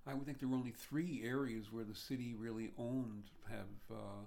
I 0.05 0.13
would 0.13 0.25
think 0.25 0.41
there 0.41 0.49
were 0.49 0.57
only 0.57 0.73
three 0.73 1.21
areas 1.23 1.71
where 1.71 1.85
the 1.85 1.95
city 1.95 2.35
really 2.37 2.71
owned 2.77 3.29
have 3.49 3.79
uh, 3.89 4.25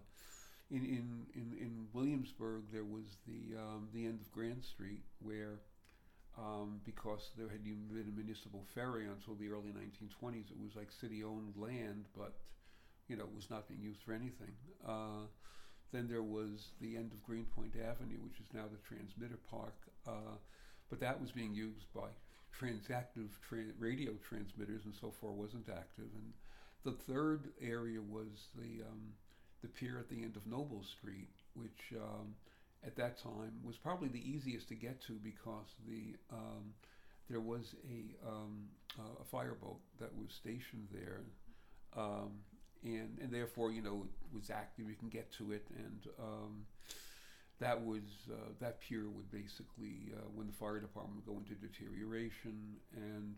in, 0.71 0.87
in, 0.87 1.27
in, 1.35 1.53
in 1.61 1.87
Williamsburg, 1.93 2.63
there 2.73 2.87
was 2.87 3.19
the, 3.27 3.59
um, 3.59 3.89
the 3.93 4.07
end 4.07 4.21
of 4.23 4.33
Grand 4.33 4.65
Street 4.65 5.03
where, 5.21 5.61
um, 6.39 6.81
because 6.87 7.33
there 7.37 7.51
had 7.51 7.63
been 7.63 8.07
a 8.09 8.17
municipal 8.17 8.65
ferry 8.75 9.05
until 9.05 9.35
the 9.35 9.51
early 9.51 9.69
1920s, 9.69 10.51
it 10.51 10.57
was 10.65 10.75
like 10.77 10.91
city 10.91 11.23
owned 11.23 11.59
land, 11.59 12.07
but 12.17 12.33
you 13.07 13.17
know, 13.17 13.25
it 13.25 13.35
was 13.35 13.51
not 13.51 13.69
being 13.69 13.83
used 13.83 14.01
for 14.01 14.15
anything. 14.15 14.55
Uh, 14.83 15.29
then 15.93 16.09
there 16.09 16.23
was 16.23 16.73
the 16.81 16.97
end 16.97 17.13
of 17.13 17.23
Greenpoint 17.23 17.75
Avenue, 17.77 18.19
which 18.25 18.41
is 18.41 18.53
now 18.53 18.65
the 18.71 18.81
Transmitter 18.89 19.39
Park, 19.51 19.75
uh, 20.07 20.37
but 20.91 21.01
that 21.01 21.21
was 21.21 21.31
being 21.31 21.55
used 21.55 21.87
by 21.95 22.09
transactive 22.59 23.29
tra- 23.49 23.77
radio 23.79 24.13
transmitters 24.29 24.83
and 24.85 24.95
so 25.01 25.13
far 25.21 25.31
wasn't 25.31 25.69
active. 25.69 26.09
And 26.15 26.33
the 26.85 26.93
third 27.13 27.49
area 27.61 28.01
was 28.01 28.49
the 28.57 28.85
um, 28.85 29.13
the 29.63 29.69
pier 29.69 29.99
at 29.99 30.09
the 30.09 30.23
end 30.23 30.37
of 30.37 30.47
Noble 30.47 30.83
Street, 30.99 31.31
which 31.55 31.95
um, 31.97 32.35
at 32.85 32.97
that 32.97 33.23
time 33.23 33.53
was 33.65 33.77
probably 33.77 34.09
the 34.09 34.29
easiest 34.29 34.69
to 34.69 34.75
get 34.75 35.01
to 35.07 35.13
because 35.23 35.71
the 35.87 36.17
um, 36.33 36.75
there 37.31 37.41
was 37.41 37.75
a 37.89 38.29
um, 38.29 38.69
a 39.21 39.25
fireboat 39.25 39.81
that 40.01 40.15
was 40.15 40.29
stationed 40.39 40.89
there, 40.93 41.21
um, 41.97 42.33
and 42.85 43.19
and 43.21 43.33
therefore 43.33 43.73
you 43.73 43.83
know 43.83 44.07
it 44.31 44.37
was 44.37 44.51
active. 44.51 44.89
You 44.89 44.97
can 44.97 45.09
get 45.09 45.33
to 45.35 45.53
it, 45.53 45.67
and 45.77 46.07
um, 46.19 46.67
that 47.61 47.85
was 47.85 48.03
uh, 48.31 48.51
that 48.61 48.81
pier 48.81 49.09
would 49.09 49.31
basically 49.31 50.13
uh, 50.17 50.29
when 50.35 50.47
the 50.47 50.53
fire 50.53 50.81
department 50.81 51.17
would 51.17 51.27
go 51.27 51.39
into 51.39 51.55
deterioration 51.55 52.77
and 52.97 53.37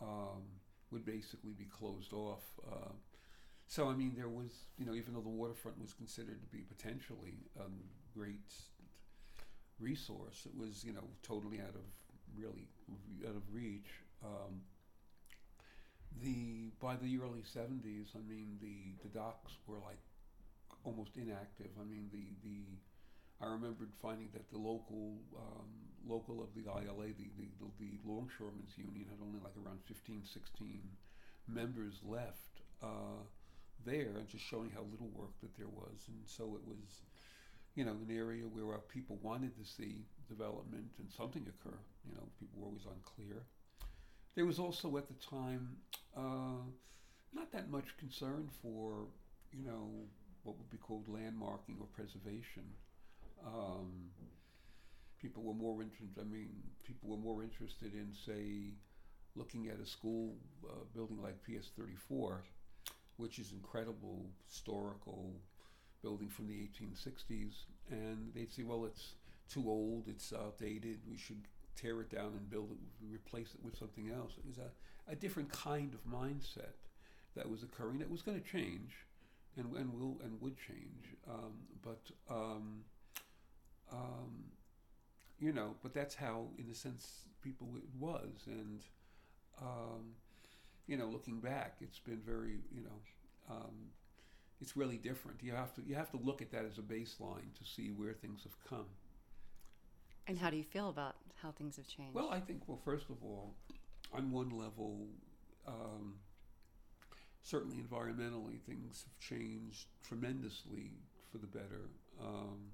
um, 0.00 0.42
would 0.90 1.04
basically 1.04 1.52
be 1.52 1.64
closed 1.64 2.12
off. 2.12 2.44
Uh, 2.70 2.92
so 3.66 3.88
I 3.88 3.94
mean, 3.94 4.14
there 4.16 4.28
was 4.28 4.50
you 4.78 4.86
know 4.86 4.94
even 4.94 5.14
though 5.14 5.20
the 5.20 5.28
waterfront 5.28 5.80
was 5.80 5.92
considered 5.92 6.40
to 6.40 6.48
be 6.48 6.62
potentially 6.62 7.46
a 7.58 7.64
great 8.16 8.52
resource, 9.78 10.46
it 10.46 10.58
was 10.58 10.84
you 10.84 10.92
know 10.92 11.04
totally 11.22 11.60
out 11.60 11.74
of 11.74 11.86
really 12.36 12.68
out 13.28 13.36
of 13.36 13.42
reach. 13.52 13.90
Um, 14.24 14.62
the 16.20 16.70
by 16.80 16.96
the 16.96 17.18
early 17.18 17.42
'70s, 17.42 18.14
I 18.14 18.22
mean 18.28 18.58
the 18.60 18.94
the 19.02 19.08
docks 19.08 19.52
were 19.66 19.78
like 19.78 20.02
almost 20.84 21.16
inactive. 21.16 21.70
I 21.80 21.84
mean 21.84 22.10
the 22.12 22.34
the 22.42 22.64
I 23.40 23.46
remembered 23.50 23.90
finding 24.00 24.28
that 24.32 24.50
the 24.50 24.58
local 24.58 25.18
um, 25.36 25.66
local 26.06 26.42
of 26.42 26.54
the 26.54 26.70
ILA, 26.70 27.14
the, 27.18 27.30
the, 27.38 27.46
the, 27.78 27.98
Longshoremen's 28.04 28.76
Union, 28.76 29.06
had 29.10 29.18
only 29.22 29.38
like 29.42 29.54
around 29.64 29.80
15, 29.86 30.22
16 30.24 30.80
members 31.48 32.00
left 32.04 32.62
uh, 32.82 33.22
there, 33.84 34.14
and 34.18 34.28
just 34.28 34.44
showing 34.44 34.70
how 34.70 34.82
little 34.90 35.10
work 35.14 35.34
that 35.40 35.56
there 35.56 35.68
was. 35.68 36.06
And 36.08 36.22
so 36.24 36.54
it 36.54 36.66
was, 36.66 37.02
you 37.74 37.84
know, 37.84 37.96
an 38.08 38.14
area 38.14 38.44
where 38.44 38.74
uh, 38.74 38.80
people 38.88 39.18
wanted 39.22 39.56
to 39.58 39.64
see 39.64 40.06
development 40.28 40.90
and 40.98 41.10
something 41.10 41.42
occur. 41.42 41.78
You 42.08 42.14
know, 42.14 42.26
people 42.38 42.60
were 42.60 42.66
always 42.66 42.86
unclear. 42.86 43.42
There 44.34 44.46
was 44.46 44.58
also 44.58 44.96
at 44.96 45.08
the 45.08 45.14
time 45.14 45.76
uh, 46.16 46.64
not 47.34 47.52
that 47.52 47.70
much 47.70 47.96
concern 47.98 48.48
for, 48.62 49.06
you 49.52 49.64
know, 49.64 49.90
what 50.42 50.56
would 50.58 50.70
be 50.70 50.78
called 50.78 51.06
landmarking 51.06 51.80
or 51.80 51.86
preservation. 51.94 52.64
Um, 53.46 54.10
people 55.20 55.42
were 55.42 55.54
more 55.54 55.82
interested. 55.82 56.18
I 56.20 56.24
mean, 56.24 56.50
people 56.84 57.10
were 57.10 57.16
more 57.16 57.42
interested 57.42 57.94
in, 57.94 58.08
say, 58.26 58.74
looking 59.34 59.68
at 59.68 59.80
a 59.80 59.86
school 59.86 60.34
uh, 60.68 60.84
building 60.94 61.20
like 61.22 61.42
PS 61.44 61.68
34, 61.76 62.42
which 63.16 63.38
is 63.38 63.52
incredible 63.52 64.26
historical 64.48 65.32
building 66.02 66.28
from 66.28 66.48
the 66.48 66.54
1860s, 66.54 67.64
and 67.90 68.32
they'd 68.34 68.52
say, 68.52 68.64
well, 68.64 68.84
it's 68.84 69.14
too 69.48 69.64
old, 69.68 70.08
it's 70.08 70.32
outdated, 70.32 70.98
we 71.08 71.16
should 71.16 71.42
tear 71.76 72.00
it 72.00 72.10
down 72.10 72.32
and 72.32 72.50
build 72.50 72.70
it, 72.72 72.78
replace 73.12 73.54
it 73.54 73.64
with 73.64 73.76
something 73.76 74.10
else. 74.10 74.32
It 74.38 74.46
was 74.46 74.58
a, 74.58 75.12
a 75.12 75.16
different 75.16 75.52
kind 75.52 75.92
of 75.94 76.00
mindset 76.10 76.76
that 77.36 77.48
was 77.48 77.62
occurring 77.62 77.98
that 77.98 78.10
was 78.10 78.22
going 78.22 78.40
to 78.40 78.46
change 78.46 78.92
and, 79.56 79.74
and 79.76 79.92
will 79.92 80.18
and 80.22 80.40
would 80.40 80.56
change. 80.56 81.16
Um, 81.28 81.52
but 81.82 82.00
um, 82.30 82.84
um, 83.90 84.44
you 85.40 85.52
know, 85.52 85.74
but 85.82 85.92
that's 85.92 86.14
how, 86.14 86.46
in 86.58 86.70
a 86.70 86.74
sense, 86.74 87.24
people 87.42 87.68
it 87.76 87.88
was, 87.98 88.46
and 88.46 88.80
um, 89.60 90.14
you 90.86 90.96
know, 90.96 91.06
looking 91.06 91.40
back, 91.40 91.76
it's 91.80 91.98
been 91.98 92.20
very, 92.24 92.58
you 92.74 92.82
know, 92.82 93.54
um, 93.54 93.90
it's 94.60 94.76
really 94.76 94.96
different. 94.96 95.38
You 95.42 95.52
have 95.52 95.74
to 95.74 95.82
you 95.82 95.94
have 95.94 96.10
to 96.12 96.18
look 96.18 96.40
at 96.40 96.50
that 96.52 96.64
as 96.64 96.78
a 96.78 96.82
baseline 96.82 97.52
to 97.58 97.64
see 97.64 97.88
where 97.88 98.12
things 98.12 98.42
have 98.44 98.56
come. 98.68 98.86
And 100.26 100.38
how 100.38 100.50
do 100.50 100.56
you 100.56 100.64
feel 100.64 100.88
about 100.88 101.16
how 101.42 101.50
things 101.50 101.76
have 101.76 101.86
changed? 101.86 102.14
Well, 102.14 102.30
I 102.30 102.40
think, 102.40 102.62
well, 102.66 102.80
first 102.84 103.10
of 103.10 103.16
all, 103.22 103.54
on 104.12 104.30
one 104.30 104.50
level, 104.50 105.06
um, 105.66 106.14
certainly 107.42 107.76
environmentally, 107.76 108.60
things 108.60 109.04
have 109.04 109.18
changed 109.18 109.86
tremendously 110.06 110.92
for 111.30 111.38
the 111.38 111.46
better. 111.46 111.90
Um, 112.22 112.70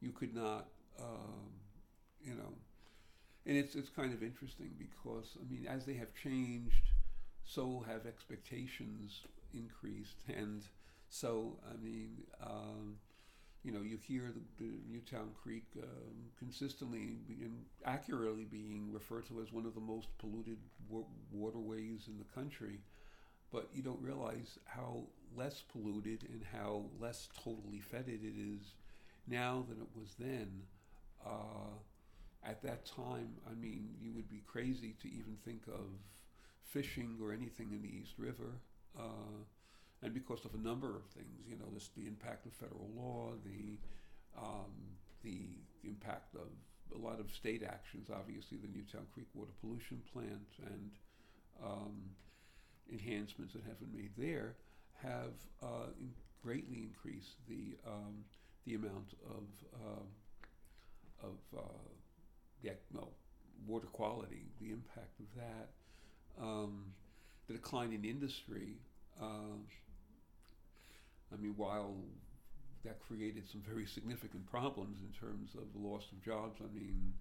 you 0.00 0.10
could 0.10 0.34
not, 0.34 0.68
um, 1.00 1.50
you 2.22 2.34
know, 2.34 2.52
and 3.46 3.56
it's 3.56 3.74
it's 3.74 3.88
kind 3.88 4.12
of 4.12 4.22
interesting 4.22 4.70
because 4.78 5.36
I 5.40 5.50
mean, 5.50 5.66
as 5.66 5.84
they 5.84 5.94
have 5.94 6.14
changed, 6.14 6.82
so 7.44 7.84
have 7.88 8.06
expectations 8.06 9.22
increased, 9.54 10.16
and 10.28 10.62
so 11.08 11.58
I 11.68 11.76
mean, 11.82 12.18
um, 12.44 12.96
you 13.64 13.70
know, 13.72 13.82
you 13.82 13.96
hear 13.96 14.32
the, 14.34 14.64
the 14.64 14.72
Newtown 14.90 15.30
Creek 15.42 15.64
um, 15.82 16.30
consistently 16.38 17.18
and 17.40 17.64
accurately 17.84 18.44
being 18.44 18.90
referred 18.92 19.26
to 19.28 19.40
as 19.40 19.52
one 19.52 19.66
of 19.66 19.74
the 19.74 19.80
most 19.80 20.08
polluted 20.18 20.58
wa- 20.88 21.04
waterways 21.30 22.08
in 22.08 22.18
the 22.18 22.24
country, 22.34 22.80
but 23.52 23.68
you 23.72 23.82
don't 23.82 24.02
realize 24.02 24.58
how 24.66 25.04
less 25.36 25.62
polluted 25.72 26.24
and 26.30 26.42
how 26.52 26.84
less 27.00 27.28
totally 27.42 27.80
fetid 27.80 28.20
it 28.24 28.34
is 28.36 28.74
now 29.26 29.64
than 29.68 29.78
it 29.80 29.88
was 29.94 30.14
then. 30.18 30.62
Uh, 31.24 31.78
at 32.44 32.62
that 32.62 32.84
time, 32.86 33.34
I 33.50 33.54
mean, 33.54 33.90
you 34.00 34.12
would 34.14 34.28
be 34.28 34.42
crazy 34.46 34.94
to 35.02 35.08
even 35.08 35.36
think 35.44 35.62
of 35.68 35.86
fishing 36.64 37.18
or 37.22 37.32
anything 37.32 37.70
in 37.72 37.82
the 37.82 37.88
East 37.88 38.14
River. 38.18 38.60
Uh, 38.98 39.44
and 40.02 40.12
because 40.12 40.44
of 40.44 40.54
a 40.54 40.58
number 40.58 40.96
of 40.96 41.04
things, 41.14 41.46
you 41.48 41.56
know, 41.56 41.66
this, 41.72 41.90
the 41.96 42.06
impact 42.06 42.46
of 42.46 42.52
federal 42.52 42.90
law, 42.96 43.32
the, 43.44 43.78
um, 44.36 44.72
the 45.22 45.58
impact 45.84 46.34
of 46.34 46.48
a 46.94 46.98
lot 46.98 47.20
of 47.20 47.30
state 47.30 47.62
actions, 47.62 48.08
obviously 48.12 48.58
the 48.58 48.68
Newtown 48.68 49.06
Creek 49.14 49.28
water 49.34 49.52
pollution 49.60 50.02
plant 50.12 50.50
and 50.66 50.90
um, 51.64 52.02
enhancements 52.90 53.52
that 53.54 53.62
have 53.64 53.78
been 53.80 53.92
made 53.94 54.10
there 54.16 54.54
have 55.02 55.32
uh, 55.62 55.90
in 56.00 56.10
greatly 56.42 56.82
increased 56.82 57.36
the 57.48 57.76
um, 57.86 58.24
the 58.66 58.74
amount 58.74 59.14
of 59.30 59.44
uh, 59.74 61.26
of 61.26 61.58
uh, 61.58 61.62
the 62.62 62.72
no, 62.92 63.08
water 63.66 63.86
quality, 63.86 64.46
the 64.60 64.70
impact 64.70 65.18
of 65.20 65.26
that, 65.36 66.44
um, 66.44 66.84
the 67.46 67.54
decline 67.54 67.92
in 67.92 68.04
industry. 68.04 68.76
I 71.32 71.40
mean, 71.40 71.54
while 71.56 71.96
that 72.84 73.00
created 73.00 73.48
some 73.48 73.62
very 73.66 73.86
significant 73.86 74.44
problems 74.50 74.98
in 75.00 75.12
terms 75.18 75.54
of 75.54 75.72
the 75.72 75.86
loss 75.86 76.04
of 76.12 76.22
jobs, 76.24 76.60
I 76.60 76.72
mean, 76.74 77.12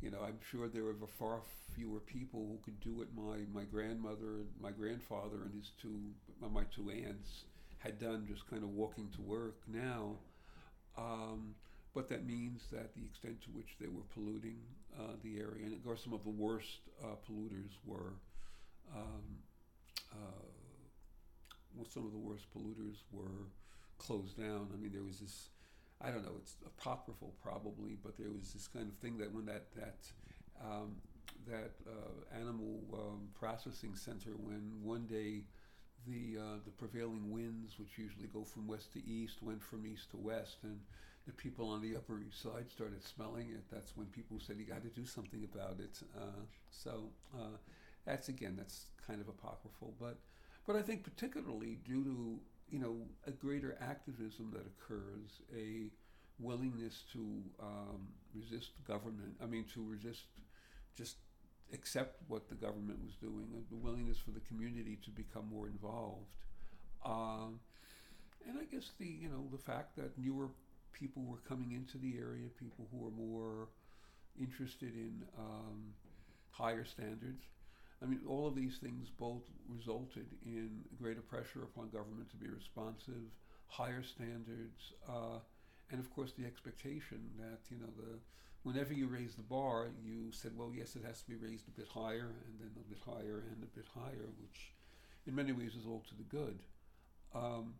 you 0.00 0.10
know, 0.10 0.18
I'm 0.22 0.38
sure 0.50 0.68
there 0.68 0.84
were 0.84 0.94
far 1.18 1.40
fewer 1.74 2.00
people 2.00 2.46
who 2.48 2.58
could 2.64 2.80
do 2.80 2.94
what 2.94 3.08
my, 3.14 3.38
my 3.52 3.64
grandmother, 3.64 4.46
my 4.60 4.70
grandfather, 4.70 5.42
and 5.44 5.54
his 5.54 5.70
two, 5.80 6.00
my 6.40 6.64
two 6.74 6.90
aunts 6.90 7.44
had 7.78 7.98
done, 7.98 8.26
just 8.28 8.48
kind 8.48 8.62
of 8.62 8.70
walking 8.70 9.08
to 9.16 9.22
work 9.22 9.56
now. 9.66 10.16
Um, 10.98 11.54
but 11.94 12.08
that 12.08 12.26
means 12.26 12.62
that 12.72 12.94
the 12.94 13.02
extent 13.04 13.42
to 13.42 13.50
which 13.50 13.76
they 13.80 13.88
were 13.88 14.04
polluting 14.14 14.58
uh, 14.98 15.14
the 15.22 15.38
area, 15.38 15.64
and 15.64 15.74
of 15.74 15.84
course, 15.84 16.02
some 16.02 16.12
of 16.12 16.22
the 16.24 16.30
worst 16.30 16.80
uh, 17.02 17.16
polluters 17.28 17.72
were, 17.84 18.14
um, 18.94 19.22
uh, 20.12 20.46
some 21.88 22.04
of 22.04 22.12
the 22.12 22.18
worst 22.18 22.46
polluters 22.54 23.02
were 23.12 23.48
closed 23.98 24.36
down. 24.36 24.68
I 24.72 24.76
mean, 24.76 24.92
there 24.92 25.02
was 25.02 25.20
this, 25.20 25.48
I 26.00 26.10
don't 26.10 26.24
know, 26.24 26.36
it's 26.38 26.56
apocryphal 26.64 27.34
probably, 27.42 27.96
but 28.02 28.16
there 28.18 28.30
was 28.30 28.52
this 28.52 28.66
kind 28.66 28.88
of 28.88 28.96
thing 28.96 29.18
that 29.18 29.32
when 29.32 29.46
that 29.46 29.66
that 29.76 29.98
um, 30.62 30.96
that 31.46 31.72
uh, 31.86 32.38
animal 32.38 32.80
um, 32.92 33.28
processing 33.38 33.94
center, 33.94 34.30
when 34.36 34.72
one 34.82 35.06
day 35.06 35.44
the 36.06 36.38
uh, 36.40 36.56
the 36.64 36.70
prevailing 36.70 37.30
winds, 37.30 37.78
which 37.78 37.98
usually 37.98 38.26
go 38.26 38.44
from 38.44 38.66
west 38.66 38.92
to 38.94 39.06
east, 39.06 39.42
went 39.42 39.62
from 39.62 39.86
east 39.86 40.10
to 40.10 40.16
west, 40.16 40.58
and 40.62 40.80
the 41.26 41.32
people 41.32 41.68
on 41.68 41.82
the 41.82 41.96
Upper 41.96 42.20
East 42.20 42.42
Side 42.42 42.70
started 42.70 43.02
smelling 43.04 43.50
it. 43.50 43.64
That's 43.70 43.96
when 43.96 44.06
people 44.06 44.38
said, 44.40 44.56
"You 44.58 44.64
got 44.64 44.82
to 44.82 44.88
do 44.88 45.04
something 45.04 45.44
about 45.44 45.78
it." 45.80 46.00
Uh, 46.16 46.44
so 46.70 47.10
uh, 47.34 47.56
that's 48.04 48.28
again, 48.28 48.54
that's 48.56 48.86
kind 49.06 49.20
of 49.20 49.28
apocryphal, 49.28 49.94
but 50.00 50.18
but 50.66 50.76
I 50.76 50.82
think 50.82 51.02
particularly 51.04 51.78
due 51.84 52.04
to 52.04 52.38
you 52.70 52.78
know 52.78 52.96
a 53.26 53.30
greater 53.30 53.76
activism 53.80 54.52
that 54.52 54.66
occurs, 54.66 55.40
a 55.56 55.90
willingness 56.38 57.04
to 57.12 57.42
um, 57.62 58.08
resist 58.34 58.70
government. 58.86 59.34
I 59.42 59.46
mean, 59.46 59.64
to 59.74 59.84
resist 59.84 60.24
just 60.96 61.16
accept 61.72 62.16
what 62.28 62.48
the 62.48 62.54
government 62.54 62.98
was 63.04 63.14
doing, 63.14 63.46
the 63.70 63.76
willingness 63.76 64.18
for 64.18 64.32
the 64.32 64.40
community 64.40 64.98
to 65.04 65.10
become 65.10 65.48
more 65.52 65.68
involved. 65.68 66.26
Um, 67.04 67.60
and 68.48 68.58
I 68.58 68.64
guess 68.64 68.90
the 68.98 69.06
you 69.06 69.28
know 69.28 69.46
the 69.52 69.58
fact 69.58 69.96
that 69.96 70.16
newer 70.18 70.48
people 70.92 71.22
were 71.22 71.40
coming 71.48 71.72
into 71.72 71.98
the 71.98 72.18
area, 72.18 72.48
people 72.58 72.86
who 72.90 72.98
were 72.98 73.10
more 73.10 73.68
interested 74.38 74.94
in 74.94 75.22
um, 75.38 75.94
higher 76.50 76.84
standards. 76.84 77.42
I 78.02 78.06
mean, 78.06 78.20
all 78.26 78.46
of 78.46 78.54
these 78.54 78.78
things 78.78 79.08
both 79.10 79.42
resulted 79.68 80.26
in 80.44 80.82
greater 81.00 81.20
pressure 81.20 81.62
upon 81.62 81.90
government 81.90 82.30
to 82.30 82.36
be 82.36 82.48
responsive, 82.48 83.28
higher 83.66 84.02
standards, 84.02 84.92
uh, 85.08 85.38
and 85.90 86.00
of 86.00 86.10
course 86.14 86.32
the 86.32 86.46
expectation 86.46 87.20
that 87.38 87.60
you 87.70 87.76
know 87.78 87.92
the 87.96 88.18
whenever 88.62 88.92
you 88.92 89.06
raise 89.06 89.34
the 89.34 89.42
bar, 89.42 89.88
you 90.02 90.30
said, 90.30 90.52
well, 90.56 90.70
yes, 90.74 90.94
it 90.94 91.02
has 91.04 91.22
to 91.22 91.28
be 91.28 91.36
raised 91.36 91.66
a 91.68 91.70
bit 91.70 91.88
higher, 91.88 92.34
and 92.46 92.60
then 92.60 92.70
a 92.76 92.88
bit 92.88 92.98
higher, 93.04 93.44
and 93.50 93.62
a 93.62 93.76
bit 93.76 93.86
higher, 93.94 94.28
which 94.40 94.74
in 95.26 95.34
many 95.34 95.52
ways 95.52 95.74
is 95.74 95.86
all 95.86 96.04
to 96.08 96.14
the 96.14 96.24
good. 96.24 96.60
Um, 97.34 97.74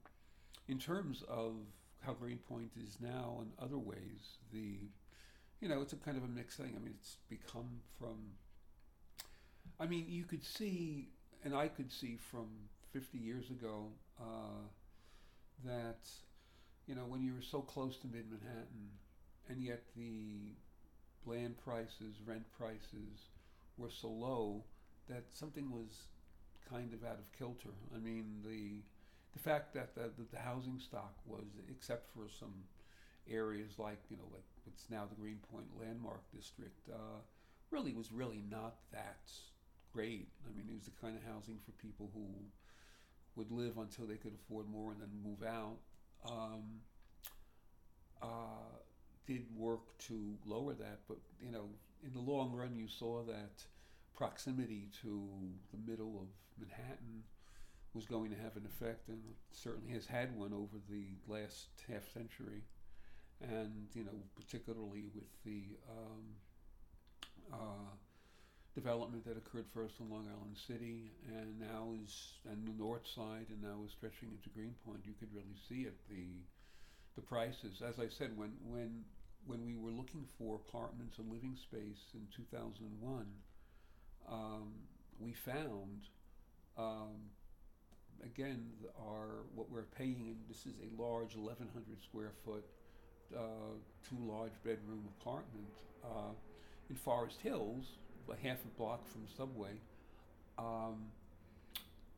in 0.69 0.79
terms 0.79 1.23
of 1.29 1.55
how 2.01 2.15
Greenpoint 2.15 2.71
is 2.83 2.97
now 3.01 3.43
in 3.43 3.53
other 3.63 3.79
ways, 3.79 4.39
the 4.53 4.79
you 5.61 5.69
know, 5.69 5.83
it's 5.83 5.93
a 5.93 5.97
kind 5.97 6.17
of 6.17 6.25
a 6.25 6.29
mixed 6.29 6.57
thing. 6.57 6.73
I 6.75 6.79
mean, 6.79 6.95
it's 6.99 7.17
become 7.29 7.81
from. 7.99 8.33
I 9.81 9.87
mean, 9.87 10.05
you 10.09 10.25
could 10.25 10.45
see, 10.45 11.09
and 11.43 11.55
I 11.55 11.69
could 11.69 11.91
see 11.91 12.19
from 12.31 12.49
50 12.93 13.17
years 13.17 13.49
ago 13.49 13.87
uh, 14.21 14.69
that, 15.65 16.07
you 16.87 16.95
know, 16.95 17.07
when 17.09 17.23
you 17.23 17.33
were 17.35 17.43
so 17.43 17.63
close 17.63 17.97
to 17.99 18.07
mid 18.07 18.27
Manhattan, 18.31 18.91
and 19.49 19.63
yet 19.63 19.83
the 19.97 20.53
land 21.25 21.57
prices, 21.65 22.17
rent 22.27 22.45
prices 22.59 23.29
were 23.79 23.89
so 23.91 24.09
low 24.09 24.63
that 25.09 25.25
something 25.33 25.71
was 25.71 26.09
kind 26.69 26.93
of 26.93 27.03
out 27.03 27.19
of 27.19 27.39
kilter. 27.39 27.75
I 27.95 27.99
mean, 27.99 28.43
the 28.45 28.83
the 29.33 29.39
fact 29.39 29.73
that 29.75 29.95
the, 29.95 30.11
the, 30.19 30.27
the 30.33 30.39
housing 30.41 30.81
stock 30.81 31.15
was, 31.25 31.47
except 31.71 32.13
for 32.13 32.29
some 32.29 32.53
areas 33.31 33.79
like 33.79 34.01
you 34.09 34.17
know 34.17 34.29
like 34.33 34.45
what's 34.65 34.91
now 34.91 35.07
the 35.09 35.15
Greenpoint 35.15 35.69
Landmark 35.81 36.21
District, 36.37 36.89
uh, 36.93 37.21
really 37.71 37.93
was 37.93 38.13
really 38.13 38.43
not 38.51 38.75
that 38.93 39.31
great. 39.93 40.29
I 40.47 40.57
mean, 40.57 40.67
it 40.69 40.75
was 40.75 40.85
the 40.85 41.01
kind 41.01 41.17
of 41.17 41.23
housing 41.33 41.59
for 41.65 41.73
people 41.73 42.11
who 42.15 42.27
would 43.37 43.51
live 43.51 43.79
until 43.79 44.07
they 44.07 44.17
could 44.17 44.35
afford 44.35 44.69
more 44.69 44.93
and 44.93 45.01
then 45.01 45.11
move 45.25 45.43
out. 45.43 45.79
Um, 46.29 46.81
uh, 48.23 48.77
did 49.27 49.45
work 49.57 49.97
to 49.99 50.37
lower 50.45 50.75
that, 50.75 51.01
but 51.09 51.19
you 51.41 51.53
know, 51.53 51.69
in 52.05 52.13
the 52.13 52.21
long 52.21 52.53
run, 52.53 52.77
you 52.77 52.89
saw 52.89 53.23
that 53.25 53.65
proximity 54.15 54.89
to 55.03 55.29
the 55.73 55.91
middle 55.91 56.21
of 56.21 56.29
Manhattan 56.59 57.23
was 57.95 58.07
going 58.07 58.31
to 58.31 58.37
have 58.37 58.57
an 58.57 58.65
effect, 58.67 59.09
and 59.09 59.21
certainly 59.53 59.93
has 59.93 60.07
had 60.07 60.37
one 60.37 60.53
over 60.53 60.77
the 60.89 61.07
last 61.27 61.69
half 61.89 62.09
century. 62.13 62.63
And 63.41 63.89
you 63.95 64.05
know, 64.05 64.19
particularly 64.37 65.07
with 65.15 65.31
the 65.45 65.63
um, 65.89 66.25
uh, 67.53 67.95
development 68.75 69.25
that 69.27 69.37
occurred 69.37 69.67
first 69.75 69.95
in 70.01 70.11
Long 70.11 70.27
Island 70.29 70.57
City, 70.67 71.11
and 71.29 71.59
now 71.59 71.93
is 72.03 72.35
and 72.51 72.67
the 72.67 72.77
North 72.79 73.07
Side, 73.07 73.47
and 73.51 73.63
now 73.63 73.83
is 73.85 73.93
stretching 73.93 74.31
into 74.31 74.49
Greenpoint. 74.51 75.05
You 75.05 75.15
could 75.19 75.33
really 75.35 75.59
see 75.69 75.83
it. 75.83 75.97
The 76.09 76.27
the 77.17 77.23
prices, 77.23 77.83
as 77.87 77.99
I 77.99 78.09
said, 78.09 78.37
when 78.37 78.53
when 78.65 79.05
when 79.47 79.65
we 79.65 79.77
were 79.77 79.91
looking 79.91 80.27
for 80.39 80.57
apartments 80.57 81.19
and 81.19 81.31
living 81.33 81.57
space 81.57 82.13
in 82.15 82.27
2001, 82.37 83.27
um, 84.29 84.73
we 85.19 85.33
found 85.33 86.05
um, 86.77 87.31
again, 88.25 88.71
our 88.99 89.45
what 89.55 89.71
we're 89.71 89.91
paying, 89.97 90.37
this 90.49 90.67
is 90.67 90.75
a 90.81 91.01
large 91.01 91.37
1,100 91.37 92.03
square 92.03 92.33
foot, 92.45 92.65
uh, 93.37 93.77
two 94.09 94.17
large 94.21 94.53
bedroom 94.65 95.09
apartment 95.21 95.69
uh, 96.05 96.33
in 96.89 96.97
Forest 96.97 97.41
Hills, 97.43 97.85
half 98.43 98.59
a 98.65 98.69
block 98.79 99.07
from 99.09 99.23
Subway, 99.37 99.81
um, 100.59 101.11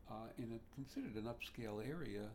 uh, 0.09 0.13
in 0.37 0.51
a 0.53 0.75
considered 0.75 1.15
an 1.15 1.29
upscale 1.29 1.87
area. 1.87 2.27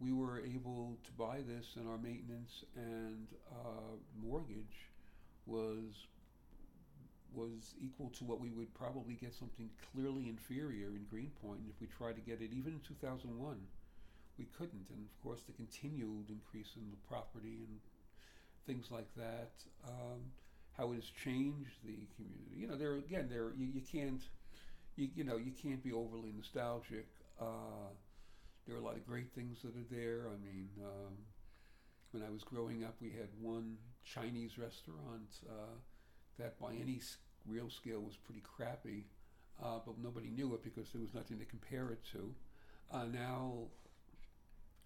We 0.00 0.12
were 0.12 0.40
able 0.40 0.96
to 1.04 1.12
buy 1.12 1.38
this, 1.46 1.66
and 1.76 1.88
our 1.88 1.98
maintenance 1.98 2.64
and 2.76 3.26
uh, 3.50 3.96
mortgage 4.22 4.88
was 5.46 6.06
was 7.34 7.74
equal 7.80 8.08
to 8.08 8.24
what 8.24 8.40
we 8.40 8.50
would 8.50 8.72
probably 8.74 9.14
get 9.14 9.34
something 9.34 9.68
clearly 9.92 10.28
inferior 10.28 10.88
in 10.88 11.04
Greenpoint 11.10 11.60
if 11.68 11.78
we 11.80 11.86
tried 11.86 12.14
to 12.16 12.22
get 12.22 12.40
it 12.40 12.50
even 12.56 12.72
in 12.72 12.80
2001. 12.80 13.56
We 14.38 14.46
couldn't, 14.56 14.86
and 14.90 15.04
of 15.04 15.22
course 15.22 15.40
the 15.46 15.52
continued 15.52 16.30
increase 16.30 16.72
in 16.76 16.90
the 16.90 16.96
property 17.08 17.66
and 17.68 17.80
things 18.66 18.90
like 18.90 19.08
that, 19.16 19.50
um, 19.86 20.20
how 20.78 20.92
it 20.92 20.94
has 20.94 21.10
changed 21.24 21.76
the 21.84 21.98
community. 22.16 22.56
You 22.56 22.68
know, 22.68 22.76
there 22.76 22.94
again, 22.94 23.28
there 23.28 23.52
you, 23.56 23.66
you 23.66 23.82
can't, 23.82 24.22
you, 24.96 25.08
you 25.14 25.24
know, 25.24 25.36
you 25.36 25.52
can't 25.52 25.82
be 25.82 25.92
overly 25.92 26.32
nostalgic. 26.34 27.08
Uh, 27.40 27.90
there 28.66 28.76
are 28.76 28.80
a 28.80 28.84
lot 28.84 28.96
of 28.96 29.06
great 29.06 29.32
things 29.34 29.58
that 29.62 29.74
are 29.76 29.88
there. 29.90 30.28
I 30.28 30.36
mean, 30.44 30.68
um, 30.84 31.14
when 32.12 32.22
I 32.22 32.30
was 32.30 32.42
growing 32.44 32.84
up, 32.84 32.94
we 33.00 33.10
had 33.10 33.28
one 33.40 33.76
Chinese 34.04 34.56
restaurant. 34.56 35.36
Uh, 35.48 35.76
that 36.38 36.58
by 36.60 36.72
any 36.72 37.00
real 37.46 37.68
scale 37.68 38.00
was 38.00 38.16
pretty 38.16 38.42
crappy, 38.42 39.06
uh, 39.62 39.78
but 39.84 39.98
nobody 39.98 40.28
knew 40.28 40.54
it 40.54 40.62
because 40.62 40.90
there 40.92 41.02
was 41.02 41.12
nothing 41.14 41.38
to 41.38 41.44
compare 41.44 41.90
it 41.90 42.00
to. 42.12 42.32
Uh, 42.92 43.04
now, 43.12 43.54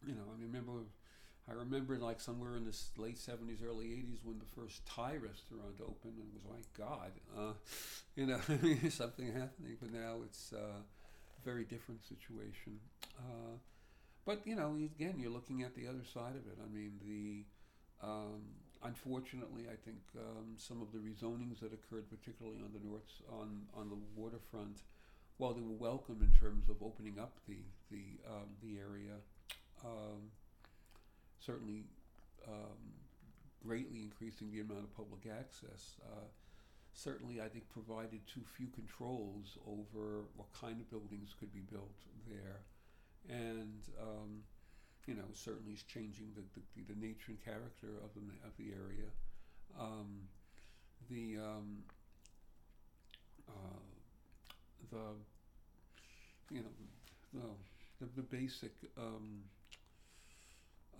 you 0.07 0.15
know, 0.15 0.25
I 0.35 0.43
remember, 0.43 0.73
I 1.49 1.55
remember 1.55 1.99
like 1.99 2.21
somewhere 2.21 2.57
in 2.57 2.65
the 2.65 2.77
late 2.97 3.17
'70s, 3.19 3.65
early 3.67 3.87
'80s 3.87 4.25
when 4.25 4.39
the 4.39 4.61
first 4.61 4.87
Thai 4.87 5.15
restaurant 5.15 5.81
opened, 5.81 6.19
and 6.19 6.33
was 6.33 6.45
like 6.49 6.73
God, 6.77 7.13
uh, 7.37 7.53
you 8.17 8.27
know, 8.27 8.39
something 8.91 9.27
happening. 9.27 9.77
But 9.81 9.93
now 9.93 10.21
it's 10.25 10.53
uh, 10.53 10.79
a 10.79 11.45
very 11.45 11.65
different 11.65 12.05
situation. 12.05 12.79
Uh, 13.19 13.57
but 14.25 14.47
you 14.47 14.55
know, 14.55 14.77
again, 14.77 15.15
you're 15.19 15.33
looking 15.33 15.63
at 15.63 15.75
the 15.75 15.89
other 15.89 16.05
side 16.05 16.37
of 16.37 16.47
it. 16.47 16.59
I 16.63 16.73
mean, 16.73 16.93
the 17.05 17.45
um, 18.07 18.43
unfortunately, 18.85 19.65
I 19.67 19.77
think 19.85 19.99
um, 20.17 20.55
some 20.57 20.81
of 20.81 20.93
the 20.93 20.99
rezonings 20.99 21.61
that 21.61 21.73
occurred, 21.73 22.09
particularly 22.11 22.59
on 22.59 22.73
the 22.73 22.87
north 22.87 23.11
on 23.31 23.63
on 23.75 23.89
the 23.89 23.99
waterfront, 24.15 24.83
while 25.39 25.55
they 25.55 25.61
were 25.61 25.75
welcome 25.79 26.23
in 26.23 26.31
terms 26.39 26.69
of 26.69 26.77
opening 26.83 27.19
up 27.19 27.39
the 27.49 27.59
the 27.91 28.19
um, 28.29 28.49
the 28.63 28.79
area, 28.79 29.19
um, 29.85 30.31
certainly 31.45 31.85
um, 32.49 32.79
greatly 33.67 34.03
increasing 34.03 34.51
the 34.51 34.61
amount 34.61 34.85
of 34.85 34.97
public 34.97 35.27
access. 35.27 35.97
Uh, 36.05 36.27
certainly, 36.95 37.41
I 37.41 37.49
think 37.49 37.69
provided 37.69 38.21
too 38.27 38.43
few 38.57 38.69
controls 38.69 39.59
over 39.67 40.25
what 40.37 40.49
kind 40.53 40.81
of 40.81 40.91
buildings 40.91 41.35
could 41.39 41.53
be 41.53 41.61
built 41.61 41.99
there, 42.29 42.61
and 43.29 43.83
um, 44.01 44.43
you 45.07 45.15
know, 45.15 45.25
certainly 45.35 45.73
is 45.73 45.83
changing 45.83 46.29
the, 46.35 46.43
the, 46.55 46.95
the 46.95 47.01
nature 47.01 47.29
and 47.29 47.45
character 47.45 47.89
of 48.05 48.11
the, 48.15 48.21
of 48.47 48.57
the 48.57 48.73
area. 48.73 49.09
Um, 49.79 50.29
the, 51.11 51.39
um, 51.39 51.79
uh, 53.49 53.83
the, 54.91 56.55
you 56.55 56.61
know, 56.61 56.69
the, 57.35 58.05
the, 58.05 58.13
the 58.17 58.23
basic, 58.23 58.73
um, 58.97 59.41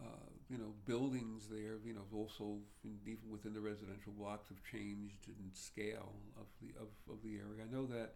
uh, 0.03 0.27
you 0.51 0.59
know, 0.59 0.75
buildings 0.85 1.47
there, 1.51 1.79
you 1.85 1.95
know, 1.95 2.05
also 2.13 2.59
in, 2.85 2.99
even 3.07 3.31
within 3.31 3.55
the 3.55 3.61
residential 3.61 4.13
blocks 4.13 4.49
have 4.49 4.63
changed 4.71 5.29
in 5.29 5.55
scale 5.55 6.13
of 6.37 6.47
the, 6.61 6.69
of, 6.81 6.89
of 7.09 7.23
the 7.23 7.37
area. 7.37 7.65
I 7.65 7.73
know 7.73 7.87
that 7.87 8.15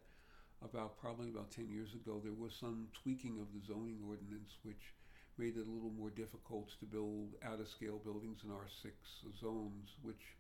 about 0.63 0.99
probably 0.99 1.31
about 1.31 1.51
10 1.51 1.69
years 1.71 1.95
ago, 1.95 2.21
there 2.23 2.35
was 2.35 2.55
some 2.55 2.89
tweaking 2.93 3.39
of 3.41 3.53
the 3.55 3.65
zoning 3.65 4.01
ordinance, 4.09 4.59
which 4.63 4.93
made 5.39 5.57
it 5.57 5.69
a 5.69 5.71
little 5.71 5.93
more 5.93 6.11
difficult 6.11 6.73
to 6.81 6.87
build 6.87 7.37
out 7.45 7.61
of 7.61 7.69
scale 7.69 8.01
buildings 8.03 8.41
in 8.45 8.51
our 8.51 8.67
six 8.83 8.97
zones, 9.39 9.97
which 10.03 10.37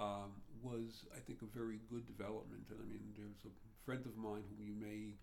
um, 0.00 0.34
was, 0.62 1.06
I 1.14 1.20
think, 1.20 1.42
a 1.42 1.56
very 1.56 1.78
good 1.90 2.06
development. 2.06 2.66
And 2.70 2.78
I 2.82 2.86
mean, 2.86 3.14
there's 3.16 3.46
a 3.46 3.54
friend 3.86 4.04
of 4.04 4.16
mine 4.16 4.42
who 4.50 4.64
you 4.64 4.74
may 4.74 5.14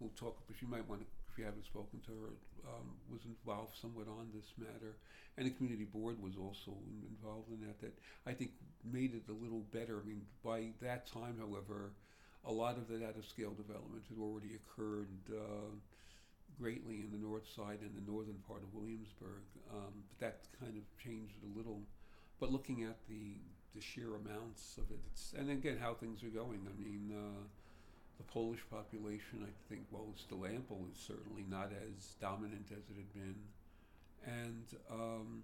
we'll 0.00 0.12
talk, 0.16 0.36
but 0.46 0.60
you 0.60 0.68
might 0.68 0.86
want 0.88 1.00
to, 1.02 1.06
you 1.38 1.44
haven't 1.44 1.64
spoken 1.64 2.00
to 2.06 2.12
her, 2.12 2.32
um, 2.68 2.96
was 3.10 3.22
involved 3.24 3.76
somewhat 3.80 4.08
on 4.08 4.28
this 4.34 4.52
matter, 4.58 4.96
and 5.36 5.46
the 5.46 5.50
community 5.50 5.84
board 5.84 6.20
was 6.22 6.36
also 6.36 6.72
involved 7.08 7.50
in 7.50 7.60
that. 7.66 7.80
That 7.80 7.98
I 8.26 8.32
think 8.32 8.52
made 8.84 9.14
it 9.14 9.28
a 9.28 9.32
little 9.32 9.64
better. 9.72 10.00
I 10.02 10.06
mean, 10.06 10.22
by 10.44 10.72
that 10.82 11.06
time, 11.06 11.36
however, 11.38 11.92
a 12.44 12.52
lot 12.52 12.76
of 12.76 12.88
that 12.88 13.04
out 13.04 13.16
of 13.16 13.26
scale 13.26 13.52
development 13.52 14.04
had 14.08 14.18
already 14.18 14.54
occurred. 14.54 15.08
Uh, 15.30 15.76
greatly 16.58 17.00
in 17.04 17.10
the 17.12 17.18
north 17.18 17.46
side 17.54 17.78
and 17.82 17.92
the 17.94 18.10
northern 18.10 18.38
part 18.48 18.62
of 18.62 18.72
Williamsburg. 18.72 19.44
Um, 19.70 20.04
but 20.08 20.18
that 20.20 20.38
kind 20.58 20.76
of 20.76 20.84
changed 21.02 21.36
a 21.44 21.56
little. 21.56 21.82
But 22.40 22.52
looking 22.52 22.82
at 22.84 22.96
the 23.08 23.36
the 23.74 23.82
sheer 23.82 24.14
amounts 24.16 24.78
of 24.78 24.90
it, 24.90 25.38
and 25.38 25.50
again 25.50 25.76
how 25.78 25.94
things 25.94 26.22
are 26.22 26.32
going. 26.32 26.66
I 26.66 26.82
mean, 26.82 27.12
uh, 27.12 27.44
the 28.18 28.24
Polish 28.24 28.60
population, 28.70 29.44
I 29.44 29.52
think, 29.68 29.82
while 29.90 30.12
still 30.16 30.46
ample, 30.46 30.86
is 30.92 30.98
certainly 30.98 31.44
not 31.48 31.70
as 31.72 32.14
dominant 32.20 32.66
as 32.70 32.84
it 32.90 32.96
had 32.96 33.12
been, 33.12 33.36
and 34.24 34.64
um, 34.90 35.42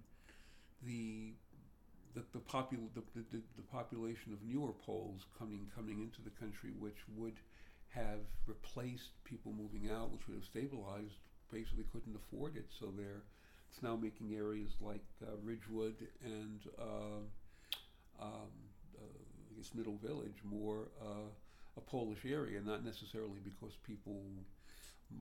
the 0.85 1.33
the 2.15 2.23
the, 2.33 2.39
popul- 2.39 2.93
the, 2.95 3.03
the, 3.15 3.43
the 3.57 3.63
population 3.71 4.33
of 4.33 4.43
newer 4.43 4.73
Poles 4.73 5.27
coming 5.39 5.67
coming 5.75 6.01
into 6.01 6.23
the 6.23 6.31
country, 6.31 6.71
which 6.79 6.99
would 7.17 7.37
have 7.91 8.21
replaced 8.47 9.11
people 9.25 9.53
moving 9.53 9.91
out, 9.91 10.11
which 10.11 10.27
would 10.27 10.37
have 10.37 10.45
stabilized, 10.45 11.21
basically 11.53 11.85
couldn't 11.93 12.17
afford 12.17 12.57
it. 12.57 12.67
So 12.79 12.93
they're 12.97 13.23
it's 13.71 13.83
now 13.83 13.97
making 13.97 14.35
areas 14.35 14.71
like 14.81 15.05
uh, 15.23 15.37
Ridgewood 15.43 15.97
and 16.25 16.61
uh, 16.79 17.23
um, 18.21 18.53
uh, 18.99 19.05
I 19.05 19.57
guess 19.57 19.71
Middle 19.75 19.97
Village 20.03 20.37
more 20.45 20.89
uh, 21.01 21.31
a 21.77 21.81
Polish 21.81 22.25
area, 22.25 22.61
not 22.65 22.85
necessarily 22.85 23.41
because 23.43 23.77
people 23.87 24.21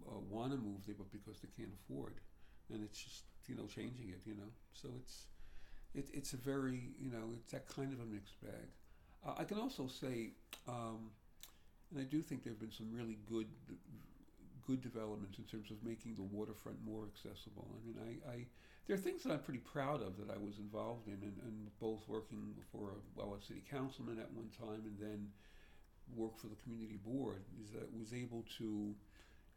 uh, 0.07 0.19
want 0.29 0.51
to 0.51 0.57
move 0.57 0.85
there, 0.85 0.95
but 0.97 1.11
because 1.11 1.39
they 1.41 1.49
can't 1.55 1.73
afford. 1.73 2.15
And 2.73 2.83
it's 2.83 3.01
just 3.01 3.23
you 3.47 3.55
know 3.55 3.65
changing 3.65 4.09
it, 4.09 4.21
you 4.25 4.35
know. 4.35 4.51
So 4.73 4.89
it's 4.99 5.25
it, 5.93 6.09
it's 6.13 6.33
a 6.33 6.37
very 6.37 6.93
you 6.99 7.11
know 7.11 7.33
it's 7.35 7.51
that 7.51 7.67
kind 7.67 7.93
of 7.93 7.99
a 7.99 8.05
mixed 8.05 8.41
bag. 8.41 8.69
Uh, 9.25 9.33
I 9.37 9.43
can 9.43 9.59
also 9.59 9.87
say, 9.87 10.31
um, 10.67 11.11
and 11.91 11.99
I 11.99 12.03
do 12.03 12.21
think 12.21 12.43
there 12.43 12.53
have 12.53 12.59
been 12.59 12.71
some 12.71 12.91
really 12.93 13.17
good 13.29 13.47
good 14.65 14.81
developments 14.81 15.37
in 15.37 15.43
terms 15.45 15.71
of 15.71 15.77
making 15.83 16.15
the 16.15 16.23
waterfront 16.23 16.77
more 16.85 17.03
accessible. 17.07 17.67
I 17.73 17.85
mean, 17.85 17.97
I, 17.99 18.31
I 18.31 18.45
there 18.87 18.95
are 18.95 18.99
things 18.99 19.23
that 19.23 19.31
I'm 19.31 19.39
pretty 19.39 19.59
proud 19.59 20.01
of 20.01 20.17
that 20.17 20.29
I 20.33 20.37
was 20.37 20.57
involved 20.59 21.07
in, 21.07 21.19
and, 21.21 21.37
and 21.43 21.79
both 21.79 22.07
working 22.07 22.55
for 22.71 22.91
a, 22.91 22.99
well 23.15 23.37
a 23.39 23.41
city 23.43 23.63
councilman 23.69 24.19
at 24.19 24.31
one 24.33 24.49
time, 24.57 24.83
and 24.85 24.97
then 24.99 25.27
work 26.15 26.37
for 26.39 26.47
the 26.47 26.59
community 26.63 26.99
board. 27.05 27.43
Is 27.63 27.71
that 27.71 27.87
was 27.97 28.13
able 28.13 28.45
to, 28.57 28.93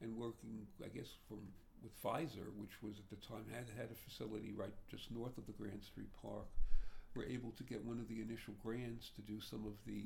and 0.03 0.17
working 0.17 0.67
I 0.85 0.89
guess 0.89 1.09
from 1.29 1.41
with 1.83 1.93
Pfizer, 2.03 2.49
which 2.57 2.81
was 2.83 2.97
at 2.99 3.09
the 3.11 3.21
time 3.27 3.45
had 3.53 3.69
had 3.77 3.91
a 3.93 4.05
facility 4.09 4.53
right 4.57 4.73
just 4.91 5.11
north 5.11 5.37
of 5.37 5.47
the 5.47 5.53
Grand 5.53 5.85
Street 5.85 6.09
Park, 6.23 6.49
were 7.15 7.27
able 7.27 7.53
to 7.53 7.63
get 7.63 7.85
one 7.85 7.99
of 7.99 8.09
the 8.09 8.21
initial 8.21 8.55
grants 8.63 9.11
to 9.17 9.23
do 9.23 9.41
some 9.41 9.67
of 9.67 9.75
the 9.87 10.05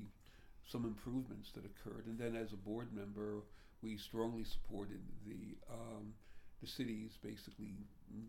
some 0.66 0.84
improvements 0.84 1.50
that 1.54 1.64
occurred, 1.64 2.04
and 2.06 2.18
then 2.18 2.36
as 2.36 2.52
a 2.52 2.56
board 2.56 2.92
member 2.92 3.40
we 3.82 3.96
strongly 3.96 4.44
supported 4.44 5.00
the 5.24 5.56
um, 5.72 6.12
the 6.60 6.66
city's 6.66 7.16
basically 7.22 7.72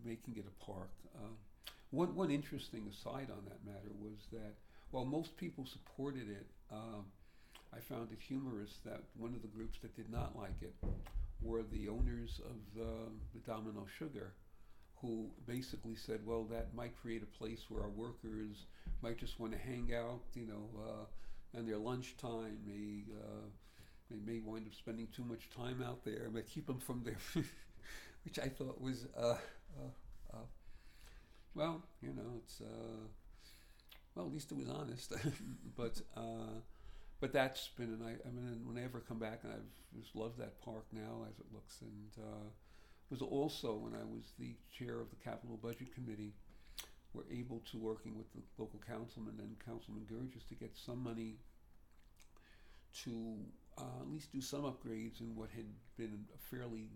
making 0.06 0.36
it 0.38 0.46
a 0.46 0.66
park. 0.66 0.92
Uh, 1.16 1.34
one 1.92 2.16
one 2.16 2.32
interesting 2.32 2.88
aside 2.88 3.30
on 3.32 3.44
that 3.46 3.66
matter 3.66 3.92
was 4.00 4.28
that 4.32 4.54
while 4.92 5.06
most 5.06 5.36
people 5.38 5.66
supported 5.66 6.30
it, 6.30 6.48
uh, 6.72 7.02
I 7.76 7.80
found 7.80 8.12
it 8.12 8.20
humorous 8.20 8.80
that 8.86 9.04
one 9.18 9.34
of 9.34 9.42
the 9.42 9.48
groups 9.48 9.80
that 9.82 9.96
did 9.96 10.10
not 10.10 10.38
like 10.38 10.62
it 10.62 10.76
were 11.42 11.64
the 11.64 11.88
owners 11.88 12.42
of 12.46 12.82
uh, 12.82 13.10
the 13.34 13.40
Domino 13.40 13.86
Sugar, 13.98 14.34
who 15.02 15.30
basically 15.48 15.96
said, 15.96 16.26
"Well, 16.26 16.44
that 16.46 16.74
might 16.74 17.00
create 17.02 17.24
a 17.24 17.38
place 17.38 17.66
where 17.70 17.84
our 17.84 17.90
workers 17.90 18.66
might 19.02 19.18
just 19.18 19.40
want 19.40 19.54
to 19.54 19.60
hang 19.60 19.94
out, 19.96 20.22
you 20.34 20.46
know, 20.46 20.70
uh, 20.78 21.58
and 21.58 21.68
their 21.68 21.78
lunchtime 21.78 22.58
may." 22.66 23.04
Uh, 23.14 23.48
they 24.10 24.18
may 24.26 24.40
wind 24.40 24.66
up 24.66 24.74
spending 24.74 25.08
too 25.16 25.24
much 25.24 25.50
time 25.56 25.84
out 25.84 26.04
there, 26.04 26.30
but 26.34 26.48
keep 26.48 26.66
them 26.66 26.80
from 26.80 27.04
there, 27.04 27.18
which 28.26 28.40
I 28.40 28.48
thought 28.48 28.82
was, 28.82 29.06
uh, 29.16 29.36
uh, 29.78 30.34
uh, 30.34 30.46
well, 31.54 31.84
you 32.02 32.14
know, 32.14 32.34
it's, 32.44 32.60
uh, 32.62 33.06
well, 34.16 34.26
at 34.26 34.34
least 34.34 34.52
it 34.52 34.58
was 34.58 34.68
honest. 34.68 35.14
but, 35.78 36.02
but 37.20 37.34
that's 37.34 37.68
been, 37.70 37.94
and 37.94 38.04
I, 38.04 38.16
I 38.28 38.32
mean, 38.32 38.62
when 38.64 38.78
I 38.78 38.86
ever 38.86 39.00
come 39.00 39.20
back, 39.20 39.42
and 39.44 39.52
I've 39.52 40.00
just 40.02 40.16
loved 40.16 40.38
that 40.40 40.62
park 40.62 40.86
now 40.92 41.26
as 41.30 41.40
it 41.40 41.46
looks, 41.54 41.82
and 41.82 42.24
uh, 42.24 42.50
was 43.10 43.22
also 43.22 43.76
when 43.76 43.94
I 43.94 44.06
was 44.06 44.34
the 44.38 44.56
chair 44.72 45.02
of 45.02 45.10
the 45.10 45.18
Capital 45.18 45.58
Budget 45.58 45.94
Committee, 45.94 46.34
we're 47.14 47.30
able 47.32 47.62
to 47.72 47.78
working 47.78 48.18
with 48.18 48.32
the 48.34 48.42
local 48.58 48.80
councilman 48.88 49.36
and 49.40 49.56
Councilman 49.66 50.06
Gerges 50.06 50.48
to 50.50 50.56
get 50.56 50.78
some 50.78 51.04
money 51.04 51.38
to 53.04 53.38
uh, 53.78 54.02
at 54.02 54.10
least 54.10 54.32
do 54.32 54.42
some 54.42 54.62
upgrades 54.62 55.22
in 55.22 55.36
what 55.36 55.50
had 55.56 55.66
been 55.98 56.26
a 56.34 56.56
fairly 56.56 56.90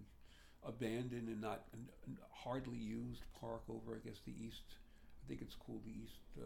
abandoned 0.66 1.28
and 1.28 1.42
not 1.42 1.64
and 1.74 2.18
hardly 2.32 2.78
used 2.78 3.24
park 3.40 3.64
over, 3.70 3.96
I 3.96 4.08
guess, 4.08 4.20
the 4.26 4.34
east. 4.40 4.78
I 5.24 5.28
think 5.28 5.42
it's 5.42 5.56
called 5.56 5.82
the 5.86 5.92
East 5.92 6.20
uh, 6.38 6.44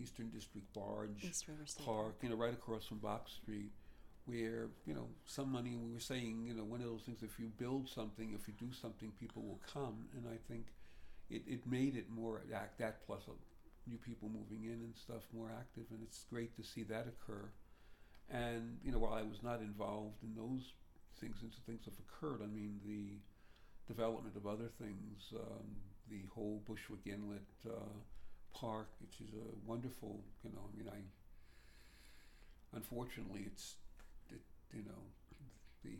Eastern 0.00 0.30
District 0.30 0.66
Barge 0.74 1.22
East 1.22 1.46
Park. 1.84 2.16
You 2.22 2.30
know, 2.30 2.36
right 2.36 2.52
across 2.52 2.86
from 2.86 2.98
Box 2.98 3.32
Street, 3.32 3.72
where 4.26 4.68
you 4.86 4.94
know 4.94 5.08
some 5.24 5.50
money. 5.50 5.76
We 5.76 5.92
were 5.92 6.00
saying, 6.00 6.44
you 6.46 6.54
know, 6.54 6.64
one 6.64 6.80
of 6.80 6.86
those 6.86 7.02
things. 7.02 7.22
If 7.22 7.38
you 7.38 7.50
build 7.58 7.88
something, 7.88 8.32
if 8.38 8.48
you 8.48 8.54
do 8.58 8.72
something, 8.72 9.12
people 9.18 9.42
will 9.42 9.60
come. 9.72 10.06
And 10.16 10.26
I 10.26 10.38
think 10.50 10.66
it, 11.30 11.42
it 11.46 11.66
made 11.66 11.96
it 11.96 12.10
more 12.10 12.42
act 12.54 12.78
that 12.78 13.06
plus 13.06 13.22
uh, 13.28 13.32
new 13.86 13.98
people 13.98 14.28
moving 14.28 14.64
in 14.64 14.80
and 14.80 14.94
stuff 14.94 15.22
more 15.34 15.50
active, 15.58 15.84
and 15.90 16.00
it's 16.02 16.24
great 16.30 16.56
to 16.56 16.62
see 16.62 16.82
that 16.84 17.06
occur. 17.06 17.50
And 18.30 18.78
you 18.84 18.92
know, 18.92 18.98
while 18.98 19.14
I 19.14 19.22
was 19.22 19.42
not 19.42 19.60
involved 19.60 20.22
in 20.22 20.34
those 20.34 20.72
things, 21.20 21.36
since 21.40 21.56
things 21.66 21.84
have 21.86 21.94
occurred, 21.98 22.42
I 22.42 22.46
mean, 22.46 22.80
the 22.84 23.16
development 23.92 24.36
of 24.36 24.46
other 24.46 24.68
things, 24.78 25.32
um, 25.34 25.66
the 26.10 26.20
whole 26.34 26.62
Bushwick 26.66 27.06
Inlet 27.06 27.48
uh, 27.66 27.96
Park, 28.54 28.88
which 29.00 29.20
is 29.20 29.34
a 29.34 29.68
wonderful, 29.68 30.20
you 30.42 30.50
know, 30.50 30.60
I 30.72 30.76
mean, 30.76 30.88
I 30.88 32.76
unfortunately, 32.76 33.44
it's, 33.46 33.76
it, 34.30 34.40
you 34.72 34.82
know, 34.82 35.02
the, 35.84 35.96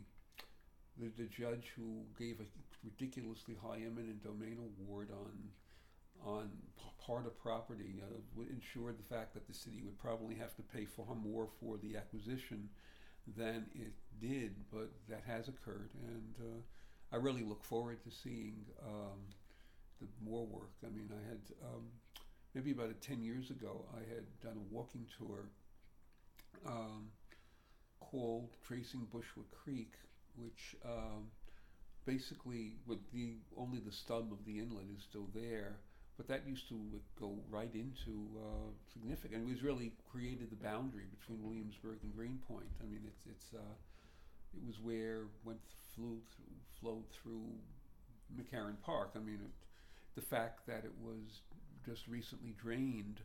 the 0.97 1.09
the 1.23 1.29
judge 1.29 1.71
who 1.75 2.03
gave 2.17 2.39
a 2.39 2.45
ridiculously 2.83 3.55
high 3.61 3.77
eminent 3.77 4.23
domain 4.23 4.57
award 4.59 5.09
on 5.11 5.49
on 6.25 6.49
p- 6.77 7.05
part 7.05 7.25
of 7.25 7.37
property 7.41 8.01
uh, 8.03 8.17
would 8.35 8.49
ensure 8.49 8.91
the 8.91 9.03
fact 9.03 9.33
that 9.33 9.47
the 9.47 9.53
city 9.53 9.81
would 9.83 9.97
probably 9.97 10.35
have 10.35 10.55
to 10.55 10.61
pay 10.61 10.85
far 10.85 11.15
more 11.15 11.47
for 11.59 11.77
the 11.77 11.95
acquisition 11.95 12.69
than 13.37 13.65
it 13.75 13.93
did, 14.19 14.55
but 14.71 14.89
that 15.07 15.23
has 15.25 15.47
occurred, 15.47 15.91
and 16.07 16.35
uh, 16.41 17.15
I 17.15 17.17
really 17.17 17.43
look 17.43 17.63
forward 17.63 18.03
to 18.03 18.11
seeing 18.11 18.65
um, 18.85 19.19
the 20.01 20.07
more 20.23 20.45
work. 20.45 20.71
I 20.85 20.89
mean, 20.89 21.09
I 21.11 21.27
had 21.29 21.39
um, 21.63 21.85
maybe 22.59 22.71
about 22.71 22.89
a, 22.89 22.93
ten 22.93 23.23
years 23.23 23.49
ago, 23.49 23.85
I 23.95 23.99
had 23.99 24.25
done 24.43 24.57
a 24.57 24.73
walking 24.73 25.05
tour 25.17 25.49
um, 26.67 27.07
called 28.01 28.49
Tracing 28.67 29.07
Bushwick 29.11 29.49
Creek, 29.51 29.93
which 30.35 30.75
um, 30.83 31.31
basically, 32.05 32.73
with 32.85 32.99
the 33.13 33.37
only 33.55 33.79
the 33.79 33.93
stub 33.93 34.33
of 34.33 34.43
the 34.45 34.59
inlet 34.59 34.85
is 34.95 35.03
still 35.03 35.27
there 35.33 35.77
but 36.17 36.27
that 36.27 36.45
used 36.45 36.67
to 36.67 36.75
go 37.17 37.39
right 37.49 37.73
into 37.73 38.27
uh, 38.35 38.67
significant. 38.91 39.47
It 39.47 39.53
was 39.53 39.63
really 39.63 39.93
created 40.11 40.49
the 40.49 40.57
boundary 40.57 41.05
between 41.17 41.41
Williamsburg 41.41 41.99
and 42.03 42.13
Greenpoint. 42.13 42.67
I 42.83 42.91
mean, 42.91 42.99
it's 43.07 43.23
it's 43.25 43.53
uh, 43.55 43.73
it 44.53 44.59
was 44.67 44.81
where 44.83 45.31
went 45.45 45.61
flew 45.95 46.19
through, 46.35 46.59
flowed 46.81 47.05
through 47.09 47.47
McCarren 48.35 48.75
Park. 48.83 49.11
I 49.15 49.19
mean, 49.19 49.39
it, 49.45 49.51
the 50.15 50.21
fact 50.21 50.67
that 50.67 50.83
it 50.83 50.91
was 50.99 51.39
just 51.89 52.07
recently 52.07 52.53
drained 52.61 53.21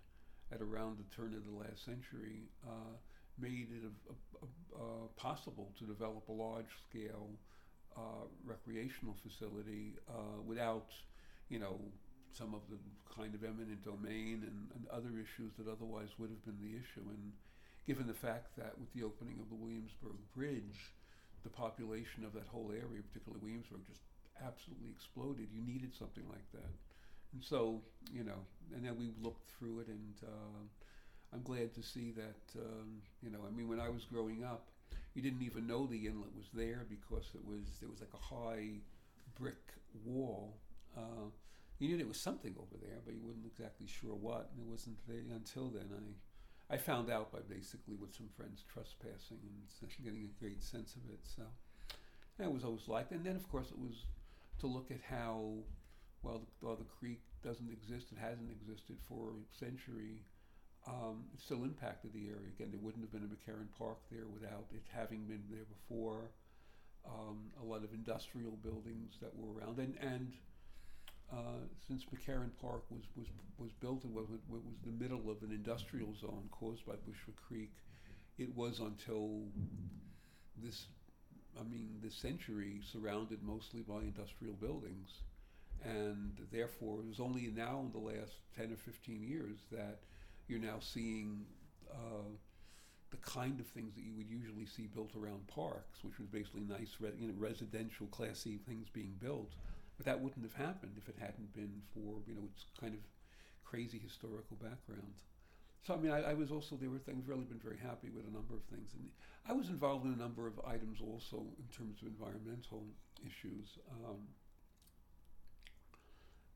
at 0.52 0.60
around 0.60 0.96
the 0.96 1.16
turn 1.16 1.34
of 1.34 1.44
the 1.44 1.56
last 1.56 1.84
century 1.84 2.48
uh, 2.66 2.96
made 3.38 3.68
it 3.70 3.84
a, 3.84 3.92
a, 4.40 4.80
a, 4.80 5.08
possible 5.16 5.72
to 5.78 5.84
develop 5.84 6.28
a 6.28 6.32
large 6.32 6.72
scale 6.88 7.28
uh, 7.96 8.24
recreational 8.44 9.14
facility 9.22 9.94
uh, 10.08 10.40
without, 10.46 10.90
you 11.48 11.58
know, 11.58 11.80
some 12.32 12.54
of 12.54 12.62
the 12.70 12.78
kind 13.14 13.34
of 13.34 13.44
eminent 13.44 13.84
domain 13.84 14.42
and, 14.46 14.70
and 14.74 14.86
other 14.90 15.10
issues 15.18 15.52
that 15.58 15.68
otherwise 15.70 16.08
would 16.18 16.30
have 16.30 16.44
been 16.44 16.58
the 16.62 16.74
issue. 16.74 17.04
And 17.06 17.32
given 17.86 18.06
the 18.06 18.14
fact 18.14 18.56
that 18.56 18.78
with 18.78 18.92
the 18.94 19.04
opening 19.04 19.38
of 19.40 19.48
the 19.50 19.54
Williamsburg 19.54 20.18
Bridge, 20.34 20.94
the 21.42 21.50
population 21.50 22.24
of 22.24 22.32
that 22.32 22.48
whole 22.48 22.72
area, 22.72 23.02
particularly 23.06 23.42
Williamsburg, 23.42 23.86
just 23.86 24.02
absolutely 24.42 24.90
exploded. 24.90 25.46
You 25.52 25.62
needed 25.62 25.94
something 25.94 26.24
like 26.28 26.48
that. 26.52 26.72
And 27.34 27.42
so, 27.44 27.82
you 28.12 28.24
know, 28.24 28.46
and 28.74 28.84
then 28.84 28.96
we 28.96 29.10
looked 29.20 29.50
through 29.58 29.80
it, 29.80 29.88
and 29.88 30.14
uh, 30.22 30.62
I'm 31.32 31.42
glad 31.42 31.74
to 31.74 31.82
see 31.82 32.12
that, 32.12 32.60
um, 32.60 33.02
you 33.22 33.30
know, 33.30 33.40
I 33.46 33.50
mean, 33.50 33.68
when 33.68 33.80
I 33.80 33.88
was 33.88 34.04
growing 34.04 34.44
up, 34.44 34.68
you 35.14 35.22
didn't 35.22 35.42
even 35.42 35.66
know 35.66 35.86
the 35.86 36.06
inlet 36.06 36.34
was 36.36 36.46
there 36.54 36.86
because 36.88 37.26
it 37.34 37.44
was 37.44 37.78
there 37.80 37.88
was 37.88 38.00
like 38.00 38.14
a 38.14 38.34
high 38.34 38.80
brick 39.38 39.62
wall. 40.04 40.56
Uh, 40.96 41.30
you 41.78 41.88
knew 41.88 41.96
there 41.96 42.06
was 42.06 42.20
something 42.20 42.54
over 42.58 42.76
there, 42.80 42.98
but 43.04 43.14
you 43.14 43.20
weren't 43.24 43.46
exactly 43.46 43.86
sure 43.86 44.14
what. 44.14 44.50
And 44.52 44.66
it 44.66 44.70
wasn't 44.70 44.96
there 45.08 45.22
until 45.34 45.68
then. 45.68 45.88
I, 45.92 46.74
I 46.74 46.78
found 46.78 47.10
out 47.10 47.32
by 47.32 47.40
basically 47.48 47.94
with 47.94 48.14
some 48.14 48.28
friends 48.36 48.64
trespassing 48.72 49.38
and 49.42 50.04
getting 50.04 50.24
a 50.24 50.40
great 50.40 50.62
sense 50.62 50.94
of 50.96 51.02
it. 51.12 51.20
So 51.22 51.42
that 52.38 52.52
was 52.52 52.64
always 52.64 52.88
like. 52.88 53.10
And 53.10 53.24
then 53.24 53.36
of 53.36 53.48
course 53.50 53.70
it 53.70 53.78
was 53.78 54.06
to 54.60 54.66
look 54.66 54.90
at 54.90 55.00
how 55.08 55.52
well 56.24 56.40
the, 56.40 56.66
well, 56.66 56.76
the 56.76 56.90
creek 56.98 57.22
doesn't 57.44 57.70
exist. 57.70 58.06
It 58.12 58.18
hasn't 58.18 58.50
existed 58.50 58.96
for 59.08 59.30
a 59.30 59.58
century. 59.64 60.24
um, 60.86 61.24
it 61.34 61.40
still 61.40 61.64
impacted 61.64 62.12
the 62.12 62.26
area. 62.28 62.48
Again, 62.56 62.70
there 62.70 62.80
wouldn't 62.80 63.04
have 63.04 63.12
been 63.12 63.24
a 63.24 63.32
McCarren 63.32 63.68
Park 63.78 63.98
there 64.10 64.26
without 64.28 64.66
it 64.72 64.82
having 64.92 65.24
been 65.26 65.44
there 65.50 65.64
before. 65.64 66.30
Um, 67.06 67.52
a 67.60 67.64
lot 67.64 67.84
of 67.84 67.92
industrial 67.92 68.52
buildings 68.62 69.14
that 69.20 69.34
were 69.36 69.52
around, 69.60 69.78
and 69.78 69.94
and 70.00 70.32
uh, 71.32 71.64
since 71.88 72.04
McCarren 72.06 72.50
Park 72.60 72.84
was 72.90 73.04
was 73.16 73.26
was 73.58 73.72
built 73.80 74.04
what 74.04 74.28
was, 74.30 74.40
was 74.48 74.62
the 74.84 74.90
middle 74.92 75.30
of 75.30 75.42
an 75.42 75.52
industrial 75.52 76.14
zone 76.14 76.48
caused 76.50 76.84
by 76.86 76.94
Bushwick 77.06 77.36
Creek, 77.48 77.72
it 78.38 78.54
was 78.54 78.80
until 78.80 79.42
this, 80.62 80.86
I 81.58 81.62
mean, 81.64 81.98
this 82.02 82.14
century 82.16 82.80
surrounded 82.92 83.42
mostly 83.42 83.82
by 83.82 84.00
industrial 84.00 84.54
buildings, 84.54 85.22
and 85.84 86.32
therefore 86.50 87.00
it 87.00 87.06
was 87.06 87.20
only 87.20 87.50
now 87.54 87.80
in 87.84 87.92
the 87.92 87.98
last 87.98 88.32
ten 88.56 88.72
or 88.72 88.76
fifteen 88.76 89.22
years 89.22 89.58
that 89.70 90.00
you're 90.48 90.60
now 90.60 90.76
seeing 90.80 91.44
uh, 91.90 92.28
the 93.10 93.16
kind 93.18 93.60
of 93.60 93.66
things 93.66 93.94
that 93.94 94.02
you 94.02 94.12
would 94.16 94.28
usually 94.28 94.66
see 94.66 94.86
built 94.86 95.12
around 95.16 95.46
parks, 95.46 96.02
which 96.02 96.18
was 96.18 96.28
basically 96.28 96.62
nice, 96.62 96.96
re- 97.00 97.12
you 97.18 97.28
know, 97.28 97.34
residential, 97.38 98.06
classy 98.08 98.58
things 98.66 98.88
being 98.92 99.14
built. 99.20 99.52
But 99.96 100.06
that 100.06 100.20
wouldn't 100.20 100.44
have 100.44 100.54
happened 100.54 100.94
if 100.98 101.08
it 101.08 101.14
hadn't 101.20 101.54
been 101.54 101.82
for 101.94 102.18
you 102.26 102.34
know 102.34 102.48
its 102.50 102.64
kind 102.80 102.94
of 102.94 103.00
crazy 103.64 103.98
historical 103.98 104.56
background. 104.56 105.14
So 105.86 105.94
I 105.94 105.98
mean, 105.98 106.10
I, 106.10 106.32
I 106.32 106.34
was 106.34 106.50
also 106.50 106.76
there 106.76 106.90
were 106.90 106.98
things 106.98 107.28
really 107.28 107.44
been 107.44 107.60
very 107.62 107.78
happy 107.78 108.08
with 108.10 108.26
a 108.26 108.32
number 108.32 108.54
of 108.54 108.64
things, 108.64 108.90
and 108.94 109.08
I 109.46 109.52
was 109.52 109.68
involved 109.68 110.04
in 110.06 110.12
a 110.12 110.16
number 110.16 110.46
of 110.46 110.58
items 110.66 110.98
also 111.00 111.44
in 111.58 111.68
terms 111.70 112.02
of 112.02 112.08
environmental 112.08 112.84
issues. 113.22 113.78
Um, 114.02 114.26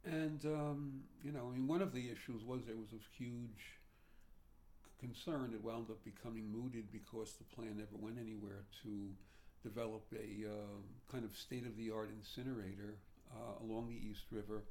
and 0.05 0.45
um, 0.45 1.01
you 1.23 1.33
know, 1.33 1.51
I 1.51 1.57
mean, 1.57 1.67
one 1.67 1.83
of 1.83 1.93
the 1.93 2.11
issues 2.11 2.45
was 2.45 2.65
there 2.67 2.77
was 2.77 2.93
a 2.93 3.23
huge 3.23 3.79
concern. 4.99 5.53
It 5.55 5.63
wound 5.63 5.91
up 5.91 6.05
becoming 6.05 6.51
mooted 6.51 6.91
because 6.93 7.35
the 7.35 7.45
plan 7.55 7.77
never 7.77 7.97
went 7.97 8.19
anywhere 8.19 8.65
to 8.83 9.11
develop 9.63 10.05
a 10.13 10.49
uh, 10.49 11.11
kind 11.11 11.25
of 11.25 11.37
state-of-the-art 11.37 12.11
incinerator 12.17 12.95
uh, 13.35 13.65
along 13.65 13.89
the 13.89 14.09
East 14.09 14.25
River, 14.31 14.63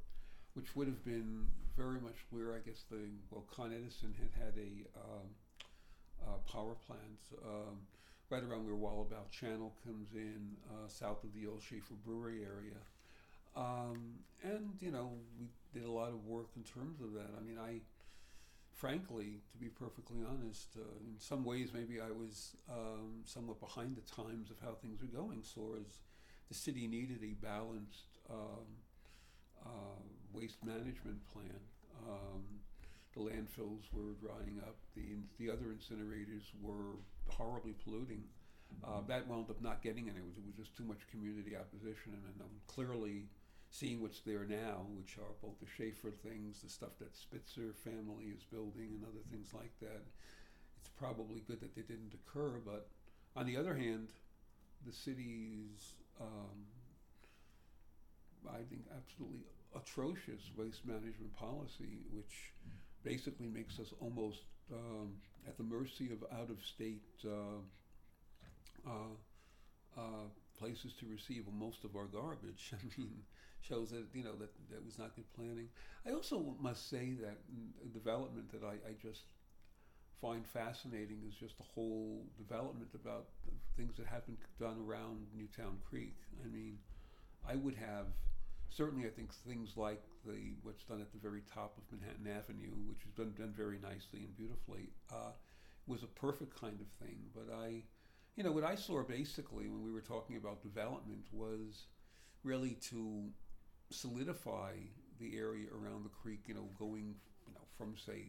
which 0.53 0.75
would 0.75 0.87
have 0.87 1.03
been 1.03 1.47
very 1.75 1.99
much 1.99 2.15
where 2.31 2.53
I 2.53 2.59
guess 2.65 2.83
the 2.89 3.09
well 3.29 3.45
Con 3.53 3.73
Edison 3.73 4.15
had 4.17 4.45
had 4.45 4.53
a 4.57 4.87
uh, 4.97 6.37
power 6.51 6.75
plant 6.85 7.21
um, 7.45 7.77
right 8.29 8.43
around 8.43 8.65
where 8.65 8.75
Wallabout 8.75 9.31
Channel 9.31 9.73
comes 9.85 10.13
in, 10.13 10.57
uh, 10.69 10.87
south 10.87 11.23
of 11.23 11.33
the 11.33 11.47
old 11.47 11.61
Schaefer 11.61 11.93
Brewery 12.05 12.43
area. 12.43 12.77
Um, 13.57 14.19
and 14.43 14.69
you 14.79 14.91
know 14.91 15.13
we 15.39 15.47
did 15.73 15.87
a 15.87 15.91
lot 15.91 16.09
of 16.09 16.25
work 16.25 16.49
in 16.55 16.63
terms 16.63 17.01
of 17.01 17.13
that. 17.13 17.29
I 17.37 17.41
mean, 17.41 17.57
I 17.57 17.81
frankly, 18.73 19.41
to 19.51 19.57
be 19.57 19.67
perfectly 19.69 20.19
honest, 20.29 20.77
uh, 20.77 20.81
in 21.03 21.19
some 21.19 21.43
ways 21.43 21.69
maybe 21.73 21.99
I 21.99 22.11
was 22.11 22.55
um, 22.69 23.23
somewhat 23.25 23.59
behind 23.59 23.97
the 23.97 24.01
times 24.01 24.51
of 24.51 24.57
how 24.63 24.75
things 24.75 25.01
were 25.01 25.07
going. 25.07 25.41
So 25.41 25.75
as 25.79 26.01
the 26.47 26.53
city 26.53 26.87
needed 26.87 27.23
a 27.23 27.33
balanced 27.43 28.19
um, 28.29 28.67
uh, 29.65 29.99
waste 30.31 30.63
management 30.63 31.17
plan. 31.33 31.59
Um, 32.07 32.43
the 33.13 33.21
landfills 33.21 33.91
were 33.91 34.13
drying 34.21 34.61
up. 34.61 34.77
The 34.95 35.17
the 35.39 35.51
other 35.51 35.73
incinerators 35.73 36.43
were 36.61 36.97
horribly 37.27 37.73
polluting. 37.83 38.23
Uh, 38.83 39.01
that 39.07 39.27
wound 39.27 39.49
up 39.49 39.61
not 39.61 39.81
getting 39.81 40.09
any. 40.09 40.19
It 40.19 40.25
was, 40.25 40.37
it 40.37 40.45
was 40.45 40.55
just 40.55 40.75
too 40.75 40.83
much 40.83 41.07
community 41.09 41.55
opposition, 41.55 42.13
and, 42.13 42.23
and 42.23 42.41
I'm 42.41 42.59
clearly 42.67 43.25
seeing 43.69 44.01
what's 44.01 44.21
there 44.21 44.45
now, 44.45 44.85
which 44.97 45.17
are 45.17 45.35
both 45.41 45.59
the 45.59 45.67
Schaefer 45.77 46.11
things, 46.11 46.61
the 46.61 46.69
stuff 46.69 46.97
that 46.99 47.15
Spitzer 47.15 47.73
family 47.83 48.25
is 48.35 48.43
building, 48.43 48.89
and 48.95 49.03
other 49.03 49.23
things 49.31 49.53
like 49.53 49.77
that. 49.81 50.03
It's 50.79 50.89
probably 50.97 51.41
good 51.47 51.59
that 51.61 51.75
they 51.75 51.81
didn't 51.81 52.13
occur, 52.13 52.59
but 52.65 52.87
on 53.35 53.45
the 53.45 53.57
other 53.57 53.75
hand, 53.75 54.09
the 54.85 54.93
city's 54.93 55.93
um, 56.19 56.65
I 58.49 58.63
think, 58.69 58.85
absolutely 58.95 59.41
atrocious 59.75 60.51
waste 60.55 60.85
management 60.85 61.35
policy, 61.35 61.99
which 62.11 62.53
basically 63.03 63.47
makes 63.47 63.79
us 63.79 63.93
almost 63.99 64.41
um, 64.71 65.13
at 65.47 65.57
the 65.57 65.63
mercy 65.63 66.11
of 66.11 66.23
out 66.37 66.49
of 66.49 66.63
state 66.63 67.01
uh, 67.25 67.59
uh, 68.87 69.15
uh, 69.97 70.27
places 70.59 70.93
to 70.99 71.05
receive 71.05 71.45
most 71.53 71.83
of 71.83 71.95
our 71.95 72.05
garbage. 72.05 72.71
I 72.73 72.99
mean, 72.99 73.23
shows 73.61 73.89
that 73.91 74.05
you 74.13 74.23
know 74.23 74.35
that 74.39 74.51
that 74.71 74.83
was 74.85 74.97
not 74.97 75.15
good 75.15 75.31
planning. 75.33 75.69
I 76.05 76.11
also 76.11 76.55
must 76.59 76.89
say 76.89 77.13
that 77.21 77.37
development 77.93 78.51
that 78.51 78.63
I, 78.63 78.73
I 78.87 78.93
just 79.01 79.23
find 80.21 80.45
fascinating 80.45 81.21
is 81.27 81.35
just 81.35 81.57
the 81.57 81.63
whole 81.63 82.25
development 82.37 82.89
about 82.95 83.27
things 83.75 83.97
that 83.97 84.07
have 84.07 84.25
been 84.25 84.37
done 84.59 84.77
around 84.87 85.27
Newtown 85.35 85.77
Creek. 85.87 86.17
I 86.43 86.47
mean, 86.47 86.77
I 87.47 87.55
would 87.55 87.75
have 87.75 88.07
certainly 88.69 89.05
I 89.07 89.09
think 89.09 89.33
things 89.33 89.77
like 89.77 90.03
the 90.25 90.55
what's 90.63 90.83
done 90.83 91.01
at 91.01 91.11
the 91.11 91.19
very 91.19 91.41
top 91.53 91.77
of 91.77 91.83
Manhattan 91.91 92.27
Avenue, 92.27 92.73
which 92.87 93.03
has 93.03 93.11
been 93.11 93.33
done 93.33 93.53
very 93.55 93.79
nicely 93.79 94.19
and 94.19 94.35
beautifully, 94.35 94.89
uh, 95.11 95.31
was 95.85 96.03
a 96.03 96.07
perfect 96.07 96.59
kind 96.59 96.79
of 96.81 96.87
thing. 97.05 97.17
But 97.33 97.53
I, 97.53 97.83
you 98.35 98.43
know, 98.43 98.51
what 98.51 98.63
I 98.63 98.75
saw 98.75 99.03
basically 99.03 99.67
when 99.67 99.83
we 99.83 99.91
were 99.91 100.01
talking 100.01 100.35
about 100.35 100.61
development 100.61 101.25
was 101.31 101.85
really 102.43 102.77
to 102.89 103.29
solidify 103.89 104.73
the 105.19 105.37
area 105.37 105.67
around 105.71 106.03
the 106.03 106.09
creek. 106.21 106.41
You 106.47 106.55
know, 106.55 106.69
going 106.79 107.15
you 107.47 107.53
know 107.53 107.65
from 107.77 107.95
say 107.97 108.27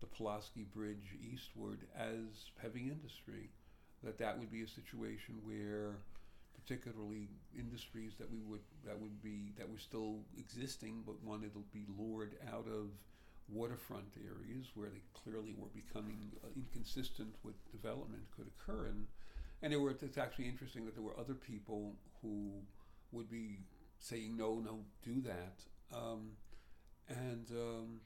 the 0.00 0.06
Pulaski 0.06 0.64
Bridge 0.64 1.16
eastward 1.32 1.80
as 1.96 2.50
heavy 2.60 2.90
industry. 2.90 3.50
That 4.02 4.18
that 4.18 4.38
would 4.38 4.50
be 4.50 4.62
a 4.62 4.68
situation 4.68 5.36
where 5.44 5.94
particularly 6.54 7.28
industries 7.58 8.12
that 8.18 8.30
we 8.30 8.40
would 8.42 8.60
that 8.84 8.98
would 9.00 9.22
be 9.22 9.52
that 9.58 9.68
were 9.68 9.78
still 9.78 10.20
existing 10.38 11.02
but 11.06 11.22
wanted 11.22 11.52
to 11.54 11.64
be 11.72 11.84
lured 11.98 12.34
out 12.52 12.66
of 12.66 12.90
waterfront 13.48 14.06
areas 14.16 14.66
where 14.74 14.88
they 14.88 15.02
clearly 15.12 15.54
were 15.58 15.68
becoming 15.74 16.30
uh, 16.44 16.48
inconsistent 16.56 17.34
with 17.42 17.54
development 17.72 18.22
could 18.36 18.46
occur 18.46 18.86
and 18.86 19.06
and 19.62 19.72
there 19.72 19.80
were 19.80 19.90
it's 19.90 20.18
actually 20.18 20.48
interesting 20.48 20.84
that 20.84 20.94
there 20.94 21.04
were 21.04 21.18
other 21.18 21.34
people 21.34 21.94
who 22.20 22.52
would 23.10 23.30
be 23.30 23.58
saying 24.02 24.36
no 24.36 24.56
no 24.56 24.80
do 25.02 25.20
that 25.22 25.62
um, 25.96 26.32
and 27.08 27.50
um, 27.50 28.00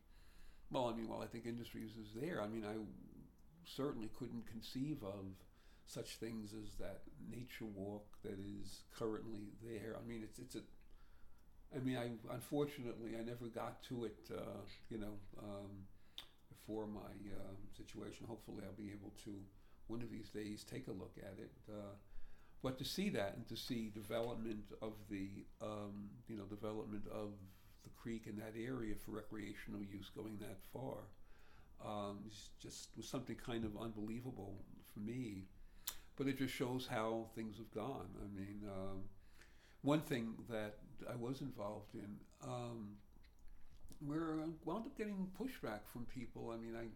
well 0.71 0.89
I 0.89 0.97
mean 0.97 1.09
well 1.09 1.23
I 1.23 1.27
think 1.27 1.47
industries 1.47 1.93
is 1.97 2.09
there 2.15 2.41
I 2.41 2.47
mean 2.47 2.65
I 2.65 2.77
certainly 3.65 4.09
couldn't 4.19 4.47
conceive 4.47 5.03
of 5.03 5.25
such 5.87 6.17
things 6.17 6.53
as 6.53 6.75
that 6.77 7.03
nature 7.31 7.65
walk 7.65 8.07
that 8.23 8.39
is 8.39 8.83
currently 8.97 9.53
there. 9.63 9.97
I 9.97 10.07
mean, 10.07 10.23
it's 10.23 10.39
it's 10.39 10.57
a. 10.57 10.61
I 11.75 11.81
mean, 11.81 11.97
I 11.97 12.11
unfortunately 12.33 13.13
I 13.19 13.23
never 13.23 13.47
got 13.47 13.83
to 13.85 14.05
it. 14.05 14.31
Uh, 14.31 14.63
you 14.91 14.99
know, 14.99 15.15
um, 15.39 15.87
before 16.49 16.87
my 16.87 17.01
uh, 17.01 17.55
situation. 17.77 18.27
Hopefully, 18.29 18.63
I'll 18.65 18.83
be 18.83 18.91
able 18.91 19.13
to 19.25 19.31
one 19.87 20.03
of 20.03 20.11
these 20.11 20.29
days 20.31 20.65
take 20.65 20.89
a 20.89 20.93
look 20.93 21.15
at 21.19 21.39
it. 21.39 21.53
Uh, 21.69 21.95
but 22.63 22.79
to 22.79 22.85
see 22.85 23.09
that 23.11 23.35
and 23.37 23.47
to 23.49 23.57
see 23.57 23.91
development 23.95 24.65
of 24.83 24.95
the 25.11 25.45
um, 25.63 26.11
you 26.29 26.37
know 26.37 26.45
development 26.45 27.05
of 27.13 27.31
the 27.85 27.91
creek 27.91 28.25
in 28.27 28.37
that 28.37 28.55
area 28.59 28.95
for 28.95 29.13
recreational 29.13 29.81
use 29.81 30.11
going 30.17 30.37
that 30.39 30.59
far 30.73 30.99
um, 31.85 32.19
just 32.61 32.89
was 32.97 33.07
something 33.07 33.37
kind 33.37 33.65
of 33.65 33.77
unbelievable 33.81 34.55
for 34.93 35.01
me 35.01 35.45
but 36.17 36.27
it 36.27 36.39
just 36.39 36.55
shows 36.55 36.89
how 36.91 37.27
things 37.35 37.59
have 37.59 37.71
gone. 37.73 38.09
I 38.19 38.35
mean, 38.35 38.63
um, 38.67 39.03
one 39.83 40.01
thing 40.01 40.35
that 40.49 40.77
I 41.11 41.15
was 41.15 41.43
involved 41.43 41.95
in, 41.95 42.17
um, 42.43 42.97
we're 44.01 44.41
uh, 44.43 44.47
wound 44.65 44.87
up 44.87 44.97
getting 44.97 45.29
pushback 45.39 45.81
from 45.93 46.07
people. 46.07 46.51
I 46.51 46.57
mean, 46.57 46.75
I, 46.75 46.87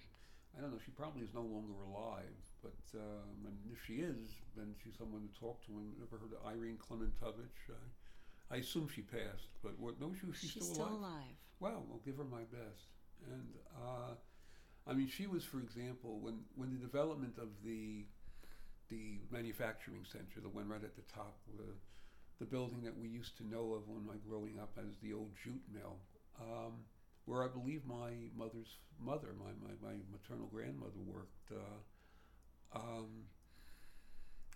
I 0.57 0.61
don't 0.61 0.73
know. 0.73 0.79
She 0.85 0.91
probably 0.91 1.23
is 1.23 1.35
no 1.35 1.43
longer 1.43 1.75
alive, 1.87 2.50
but 2.63 2.99
um, 2.99 3.47
and 3.47 3.57
if 3.73 3.79
she 3.87 3.95
is, 3.95 4.31
then 4.57 4.75
she's 4.83 4.97
someone 4.99 5.29
to 5.29 5.41
talk 5.41 5.65
to. 5.67 5.73
I've 5.73 5.99
never 5.99 6.19
heard 6.19 6.33
of 6.33 6.47
Irene 6.47 6.79
Klementowicz. 6.79 7.71
I, 7.71 8.55
I 8.55 8.59
assume 8.59 8.89
she 8.89 9.03
passed, 9.03 9.49
but 9.63 9.79
what? 9.79 10.01
No, 10.01 10.13
she, 10.13 10.27
she's, 10.33 10.51
she's 10.51 10.65
still, 10.65 10.75
still 10.75 10.85
alive. 10.87 10.99
alive. 10.99 11.37
Well, 11.61 11.87
I'll 11.91 12.03
give 12.05 12.17
her 12.17 12.25
my 12.25 12.43
best. 12.51 12.91
And 13.31 13.55
uh, 13.77 14.15
I 14.87 14.95
mean, 14.95 15.09
she 15.09 15.27
was, 15.27 15.45
for 15.45 15.61
example, 15.61 16.19
when 16.21 16.41
when 16.57 16.71
the 16.71 16.79
development 16.79 17.39
of 17.39 17.49
the 17.65 18.07
the 18.91 19.21
manufacturing 19.31 20.05
center, 20.05 20.41
the 20.43 20.49
one 20.49 20.69
right 20.69 20.83
at 20.83 20.97
the 20.97 21.07
top, 21.15 21.39
the, 21.57 21.73
the 22.41 22.45
building 22.45 22.83
that 22.83 22.99
we 22.99 23.09
used 23.09 23.37
to 23.39 23.47
know 23.47 23.73
of 23.73 23.89
when 23.89 24.05
I 24.11 24.13
was 24.13 24.21
growing 24.27 24.59
up 24.59 24.77
as 24.77 24.99
the 24.99 25.13
old 25.13 25.31
jute 25.43 25.63
mill, 25.73 25.97
um, 26.41 26.73
where 27.25 27.45
I 27.45 27.49
believe 27.49 27.87
my 27.87 28.11
mother's 28.37 28.79
mother, 28.99 29.29
my, 29.39 29.53
my, 29.63 29.75
my 29.81 29.97
maternal 30.11 30.49
grandmother 30.49 30.99
worked, 31.07 31.53
uh, 31.53 31.79
um, 32.75 33.25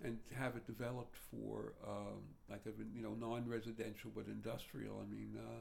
and 0.03 0.19
have 0.37 0.57
it 0.57 0.67
developed 0.67 1.17
for 1.31 1.75
um, 1.87 2.23
like 2.51 2.63
you 2.95 3.03
know 3.03 3.15
non-residential 3.15 4.11
but 4.15 4.27
industrial. 4.27 5.03
I 5.03 5.11
mean, 5.11 5.37
uh, 5.39 5.61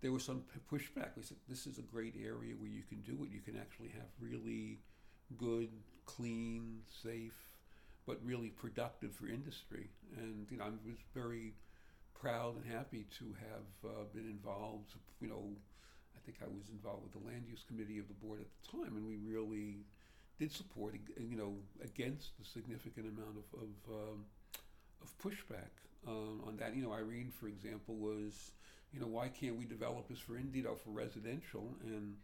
there 0.00 0.12
was 0.12 0.24
some 0.24 0.42
pushback. 0.70 1.10
We 1.16 1.22
said, 1.22 1.38
this 1.48 1.66
is 1.66 1.78
a 1.78 1.82
great 1.82 2.14
area 2.16 2.54
where 2.58 2.70
you 2.70 2.82
can 2.88 3.00
do 3.00 3.24
it. 3.24 3.30
You 3.32 3.40
can 3.40 3.56
actually 3.58 3.88
have 3.88 4.08
really 4.20 4.78
good, 5.36 5.70
clean, 6.04 6.80
safe, 7.02 7.36
but 8.06 8.18
really 8.24 8.48
productive 8.50 9.12
for 9.14 9.26
industry. 9.26 9.88
And 10.16 10.46
you 10.50 10.58
know, 10.58 10.64
I 10.64 10.68
was 10.68 10.98
very 11.14 11.54
proud 12.14 12.56
and 12.56 12.64
happy 12.72 13.06
to 13.18 13.34
have 13.40 13.90
uh, 13.90 14.04
been 14.14 14.26
involved. 14.26 14.94
You 15.20 15.28
know, 15.28 15.44
I 16.16 16.20
think 16.24 16.38
I 16.42 16.48
was 16.48 16.68
involved 16.70 17.02
with 17.02 17.12
the 17.12 17.28
land 17.28 17.44
use 17.48 17.64
committee 17.66 17.98
of 17.98 18.08
the 18.08 18.14
board 18.14 18.40
at 18.40 18.46
the 18.46 18.78
time, 18.78 18.96
and 18.96 19.06
we 19.06 19.16
really 19.16 19.84
did 20.38 20.52
support, 20.52 20.94
you 21.18 21.36
know, 21.36 21.54
against 21.82 22.38
the 22.38 22.44
significant 22.44 23.06
amount 23.06 23.36
of 23.38 23.60
of, 23.60 23.94
um, 23.94 24.24
of 25.02 25.18
pushback 25.18 25.72
um, 26.06 26.42
on 26.46 26.56
that. 26.58 26.74
You 26.74 26.82
know, 26.82 26.92
Irene, 26.92 27.30
for 27.30 27.48
example, 27.48 27.94
was, 27.94 28.52
you 28.92 29.00
know, 29.00 29.06
why 29.06 29.28
can't 29.28 29.56
we 29.56 29.64
develop 29.64 30.08
this 30.08 30.18
for 30.18 30.36
Indeed 30.36 30.66
or 30.66 30.76
for 30.76 30.90
residential? 30.90 31.76
And 31.82 32.16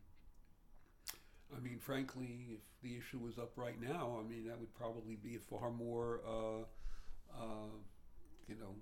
I 1.56 1.60
mean, 1.60 1.78
frankly, 1.78 2.46
if 2.54 2.60
the 2.82 2.96
issue 2.96 3.18
was 3.18 3.38
up 3.38 3.52
right 3.56 3.80
now, 3.80 4.18
I 4.18 4.28
mean, 4.28 4.46
that 4.46 4.58
would 4.58 4.74
probably 4.74 5.16
be 5.16 5.36
a 5.36 5.38
far 5.38 5.70
more, 5.70 6.20
uh, 6.26 6.62
uh, 7.34 7.76
you 8.48 8.56
know, 8.56 8.74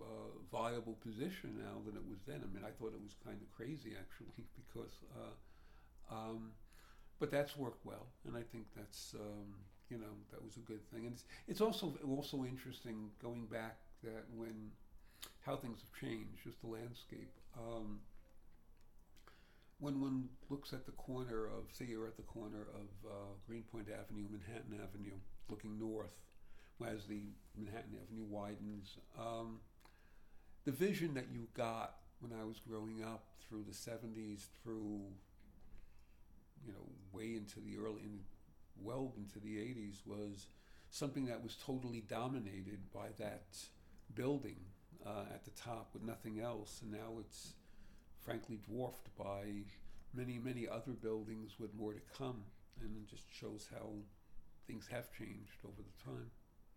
uh, 0.00 0.28
viable 0.52 0.96
position 1.02 1.56
now 1.56 1.80
than 1.84 1.96
it 1.96 2.06
was 2.08 2.18
then. 2.26 2.42
I 2.42 2.54
mean, 2.54 2.64
I 2.64 2.70
thought 2.70 2.92
it 2.92 3.02
was 3.02 3.14
kind 3.24 3.38
of 3.40 3.50
crazy 3.56 3.92
actually 3.98 4.44
because, 4.56 4.92
uh, 5.16 6.14
um, 6.14 6.52
but 7.18 7.30
that's 7.30 7.56
worked 7.56 7.84
well, 7.84 8.06
and 8.26 8.36
I 8.36 8.42
think 8.42 8.66
that's 8.76 9.14
um, 9.14 9.54
you 9.88 9.98
know 9.98 10.14
that 10.30 10.44
was 10.44 10.56
a 10.56 10.60
good 10.60 10.88
thing. 10.90 11.06
And 11.06 11.12
it's, 11.12 11.24
it's 11.48 11.60
also 11.60 11.94
also 12.08 12.44
interesting 12.44 13.10
going 13.22 13.46
back 13.46 13.78
that 14.02 14.24
when 14.34 14.70
how 15.46 15.56
things 15.56 15.80
have 15.80 16.00
changed, 16.00 16.42
just 16.44 16.60
the 16.60 16.66
landscape. 16.66 17.32
Um, 17.56 18.00
when 19.78 20.00
one 20.00 20.28
looks 20.48 20.72
at 20.72 20.86
the 20.86 20.92
corner 20.92 21.46
of, 21.46 21.64
say, 21.72 21.84
you're 21.84 22.06
at 22.06 22.16
the 22.16 22.22
corner 22.22 22.66
of 22.74 23.10
uh, 23.10 23.32
Greenpoint 23.46 23.88
Avenue, 23.88 24.26
Manhattan 24.30 24.80
Avenue, 24.82 25.16
looking 25.50 25.78
north, 25.78 26.16
as 26.84 27.04
the 27.06 27.20
Manhattan 27.56 27.96
Avenue 28.02 28.24
widens, 28.28 28.96
um, 29.18 29.60
the 30.64 30.72
vision 30.72 31.14
that 31.14 31.26
you 31.32 31.46
got 31.54 31.96
when 32.20 32.32
I 32.32 32.44
was 32.44 32.58
growing 32.58 33.02
up 33.04 33.24
through 33.46 33.64
the 33.64 33.74
70s, 33.74 34.46
through, 34.62 35.02
you 36.64 36.72
know, 36.72 36.86
way 37.12 37.34
into 37.34 37.60
the 37.60 37.76
early, 37.78 38.02
in, 38.02 38.20
well 38.80 39.12
into 39.16 39.38
the 39.38 39.56
80s, 39.56 40.06
was 40.06 40.46
something 40.90 41.26
that 41.26 41.42
was 41.42 41.56
totally 41.64 42.00
dominated 42.00 42.80
by 42.92 43.08
that 43.18 43.56
building 44.14 44.56
uh, 45.04 45.24
at 45.32 45.44
the 45.44 45.50
top 45.50 45.90
with 45.92 46.02
nothing 46.02 46.40
else. 46.40 46.80
And 46.82 46.92
now 46.92 47.18
it's 47.20 47.52
frankly 48.24 48.58
dwarfed 48.66 49.08
by 49.16 49.44
many, 50.14 50.38
many 50.38 50.68
other 50.68 50.92
buildings 50.92 51.52
with 51.58 51.74
more 51.74 51.92
to 51.92 52.00
come. 52.16 52.42
And 52.80 52.96
it 52.96 53.08
just 53.08 53.24
shows 53.32 53.68
how 53.72 53.88
things 54.66 54.88
have 54.90 55.12
changed 55.16 55.58
over 55.64 55.82
the 55.82 56.04
time. 56.04 56.30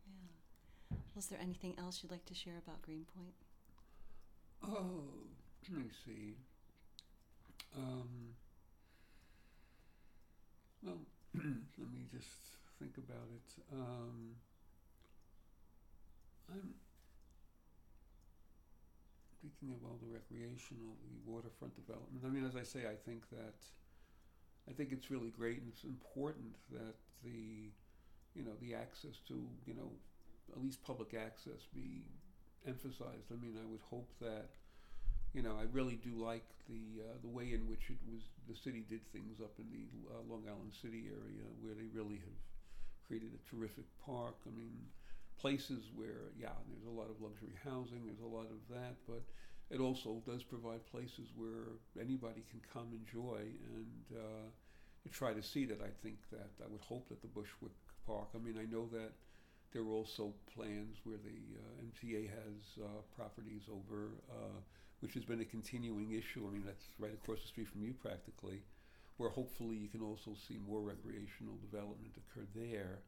Yeah. 0.07 0.97
Was 1.15 1.27
there 1.27 1.39
anything 1.41 1.75
else 1.77 2.01
you'd 2.01 2.11
like 2.11 2.25
to 2.25 2.33
share 2.33 2.57
about 2.57 2.81
Greenpoint? 2.81 3.33
Oh, 4.63 5.03
let 5.69 5.79
me 5.79 5.89
see. 6.05 6.35
Um, 7.77 8.35
well, 10.83 10.99
let 11.35 11.91
me 11.91 12.05
just 12.11 12.57
think 12.79 12.97
about 12.97 13.27
it. 13.35 13.49
Um, 13.73 14.35
I'm 16.51 16.73
thinking 19.41 19.75
of 19.75 19.83
all 19.85 19.99
the 20.01 20.11
recreational, 20.11 20.95
the 21.03 21.31
waterfront 21.31 21.75
development. 21.75 22.23
I 22.25 22.29
mean, 22.29 22.45
as 22.45 22.55
I 22.55 22.63
say, 22.63 22.87
I 22.87 22.95
think 22.95 23.29
that 23.29 23.59
I 24.69 24.73
think 24.73 24.91
it's 24.91 25.09
really 25.09 25.29
great 25.29 25.59
and 25.59 25.67
it's 25.67 25.83
important 25.83 26.55
that 26.71 26.95
the 27.23 27.71
you 28.35 28.43
know 28.43 28.53
the 28.61 28.75
access 28.75 29.19
to 29.27 29.33
you 29.65 29.73
know 29.73 29.91
at 30.51 30.61
least 30.61 30.83
public 30.83 31.13
access 31.13 31.67
be 31.73 32.05
emphasized. 32.67 33.31
I 33.31 33.35
mean, 33.41 33.55
I 33.59 33.65
would 33.69 33.81
hope 33.81 34.11
that 34.21 34.49
you 35.33 35.41
know 35.41 35.55
I 35.59 35.65
really 35.71 35.99
do 36.01 36.13
like 36.15 36.45
the 36.69 37.03
uh, 37.03 37.17
the 37.21 37.27
way 37.29 37.53
in 37.53 37.67
which 37.67 37.89
it 37.89 37.97
was 38.09 38.21
the 38.47 38.55
city 38.55 38.85
did 38.89 39.05
things 39.11 39.39
up 39.41 39.53
in 39.59 39.69
the 39.69 39.85
uh, 40.09 40.21
Long 40.29 40.43
Island 40.47 40.73
City 40.81 41.09
area 41.09 41.45
where 41.61 41.73
they 41.73 41.87
really 41.93 42.17
have 42.17 42.39
created 43.07 43.31
a 43.33 43.41
terrific 43.49 43.85
park. 44.05 44.35
I 44.45 44.53
mean, 44.55 44.77
places 45.39 45.89
where, 45.95 46.29
yeah, 46.37 46.53
there's 46.69 46.85
a 46.85 46.93
lot 46.93 47.09
of 47.09 47.21
luxury 47.21 47.57
housing, 47.63 48.05
there's 48.05 48.21
a 48.21 48.35
lot 48.35 48.45
of 48.51 48.61
that, 48.69 48.95
but 49.07 49.23
it 49.71 49.79
also 49.79 50.21
does 50.27 50.43
provide 50.43 50.85
places 50.91 51.33
where 51.35 51.79
anybody 51.99 52.43
can 52.49 52.61
come 52.71 52.93
enjoy 52.93 53.41
and 53.73 54.05
uh, 54.13 54.45
to 55.03 55.09
try 55.09 55.33
to 55.33 55.41
see 55.41 55.65
that. 55.65 55.81
I 55.81 55.89
think 56.03 56.17
that 56.31 56.49
I 56.61 56.67
would 56.69 56.81
hope 56.81 57.09
that 57.09 57.21
the 57.21 57.27
Bushwick 57.27 57.73
Park. 58.05 58.29
I 58.35 58.39
mean, 58.39 58.57
I 58.59 58.65
know 58.65 58.87
that 58.91 59.13
there 59.71 59.81
are 59.83 59.93
also 59.93 60.33
plans 60.53 60.97
where 61.03 61.17
the 61.17 61.39
uh, 61.57 61.85
MTA 61.85 62.29
has 62.29 62.83
uh, 62.83 63.01
properties 63.15 63.63
over, 63.71 64.09
uh, 64.29 64.59
which 64.99 65.13
has 65.13 65.25
been 65.25 65.41
a 65.41 65.45
continuing 65.45 66.11
issue. 66.11 66.45
I 66.47 66.51
mean, 66.51 66.63
that's 66.65 66.85
right 66.97 67.13
across 67.13 67.41
the 67.41 67.47
street 67.47 67.67
from 67.67 67.83
you 67.83 67.93
practically, 67.93 68.63
where 69.17 69.29
hopefully 69.29 69.75
you 69.75 69.87
can 69.87 70.01
also 70.01 70.31
see 70.47 70.57
more 70.57 70.81
recreational 70.81 71.55
development 71.61 72.13
occur 72.17 72.45
there 72.55 72.99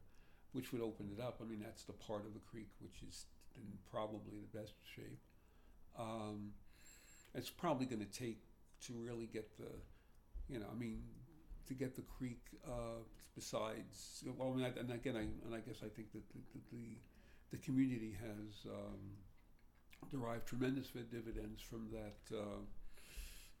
which 0.52 0.72
would 0.72 0.82
open 0.82 1.10
it 1.16 1.20
up. 1.20 1.40
I 1.40 1.44
mean, 1.44 1.60
that's 1.60 1.84
the 1.84 1.92
part 1.92 2.24
of 2.26 2.34
the 2.34 2.40
creek 2.40 2.68
which 2.80 3.02
is 3.08 3.26
in 3.56 3.62
probably 3.90 4.38
the 4.40 4.58
best 4.58 4.74
shape. 4.94 5.20
Um, 5.98 6.52
it's 7.34 7.50
probably 7.50 7.86
going 7.86 8.04
to 8.04 8.18
take 8.18 8.42
to 8.86 8.92
really 8.94 9.26
get 9.26 9.56
the, 9.58 9.70
you 10.48 10.58
know, 10.58 10.66
I 10.70 10.78
mean, 10.78 11.02
to 11.68 11.74
get 11.74 11.96
the 11.96 12.02
creek. 12.02 12.40
Uh, 12.66 13.00
besides, 13.34 14.24
well, 14.36 14.52
I 14.52 14.56
mean, 14.56 14.64
I, 14.66 14.78
and 14.78 14.90
again, 14.92 15.16
I 15.16 15.20
and 15.46 15.54
I 15.54 15.60
guess 15.60 15.76
I 15.82 15.88
think 15.88 16.12
that 16.12 16.22
the 16.32 16.60
the, 16.70 16.96
the, 17.50 17.56
community 17.58 18.14
has 18.20 18.66
um, 18.66 19.00
derived 20.10 20.46
tremendous 20.46 20.88
dividends 20.88 21.60
from 21.60 21.88
that. 21.92 22.36
Uh, 22.36 22.62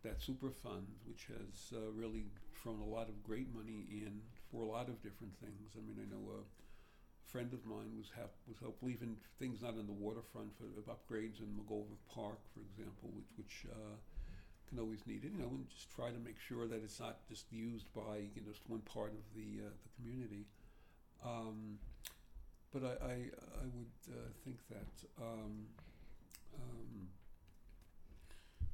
that 0.02 0.20
Superfund, 0.20 0.90
which 1.06 1.26
has 1.30 1.72
uh, 1.78 1.90
really 1.94 2.26
thrown 2.60 2.80
a 2.80 2.84
lot 2.84 3.08
of 3.08 3.22
great 3.22 3.54
money 3.54 3.86
in 3.90 4.20
for 4.50 4.62
a 4.62 4.66
lot 4.66 4.88
of 4.88 5.02
different 5.02 5.32
things. 5.38 5.74
I 5.76 5.80
mean, 5.80 5.98
I 6.02 6.10
know 6.10 6.42
a 6.42 6.42
friend 7.30 7.52
of 7.52 7.64
mine 7.64 7.96
was 7.96 8.10
help 8.14 8.34
was 8.46 8.58
helpful 8.60 8.90
even 8.90 9.16
things 9.38 9.62
not 9.62 9.74
in 9.74 9.86
the 9.86 9.92
waterfront 9.92 10.50
for 10.58 10.66
upgrades 10.90 11.40
in 11.40 11.48
McGolrick 11.54 12.02
Park, 12.12 12.38
for 12.52 12.60
example, 12.60 13.10
which 13.14 13.30
which 13.36 13.66
uh, 13.70 13.96
can 14.68 14.78
always 14.78 15.06
need 15.06 15.24
it. 15.24 15.32
You 15.32 15.42
know, 15.42 15.54
and 15.54 15.68
just 15.70 15.90
try 15.94 16.10
to 16.10 16.18
make 16.18 16.38
sure 16.38 16.66
that 16.66 16.82
it's 16.82 17.00
not 17.00 17.26
just 17.28 17.50
used 17.52 17.86
by 17.94 18.26
you 18.34 18.42
know 18.42 18.52
just 18.52 18.68
one 18.68 18.82
part 18.82 19.12
of 19.14 19.24
the 19.34 19.66
uh, 19.66 19.70
the 19.70 19.90
community. 19.96 20.46
Um, 21.24 21.78
but 22.74 22.82
I 22.82 22.94
I, 23.06 23.14
I 23.62 23.66
would 23.70 23.96
uh, 24.10 24.30
think 24.44 24.58
that. 24.68 24.92
Um, 25.22 25.70
um, 26.54 27.08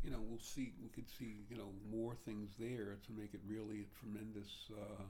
you 0.02 0.10
know, 0.10 0.18
we'll 0.22 0.40
see. 0.40 0.72
We 0.82 0.88
could 0.88 1.08
see, 1.08 1.44
you 1.50 1.56
know, 1.56 1.70
more 1.90 2.14
things 2.24 2.50
there 2.58 2.98
to 3.06 3.12
make 3.12 3.34
it 3.34 3.40
really 3.46 3.80
a 3.82 3.98
tremendous, 4.00 4.70
uh, 4.72 5.02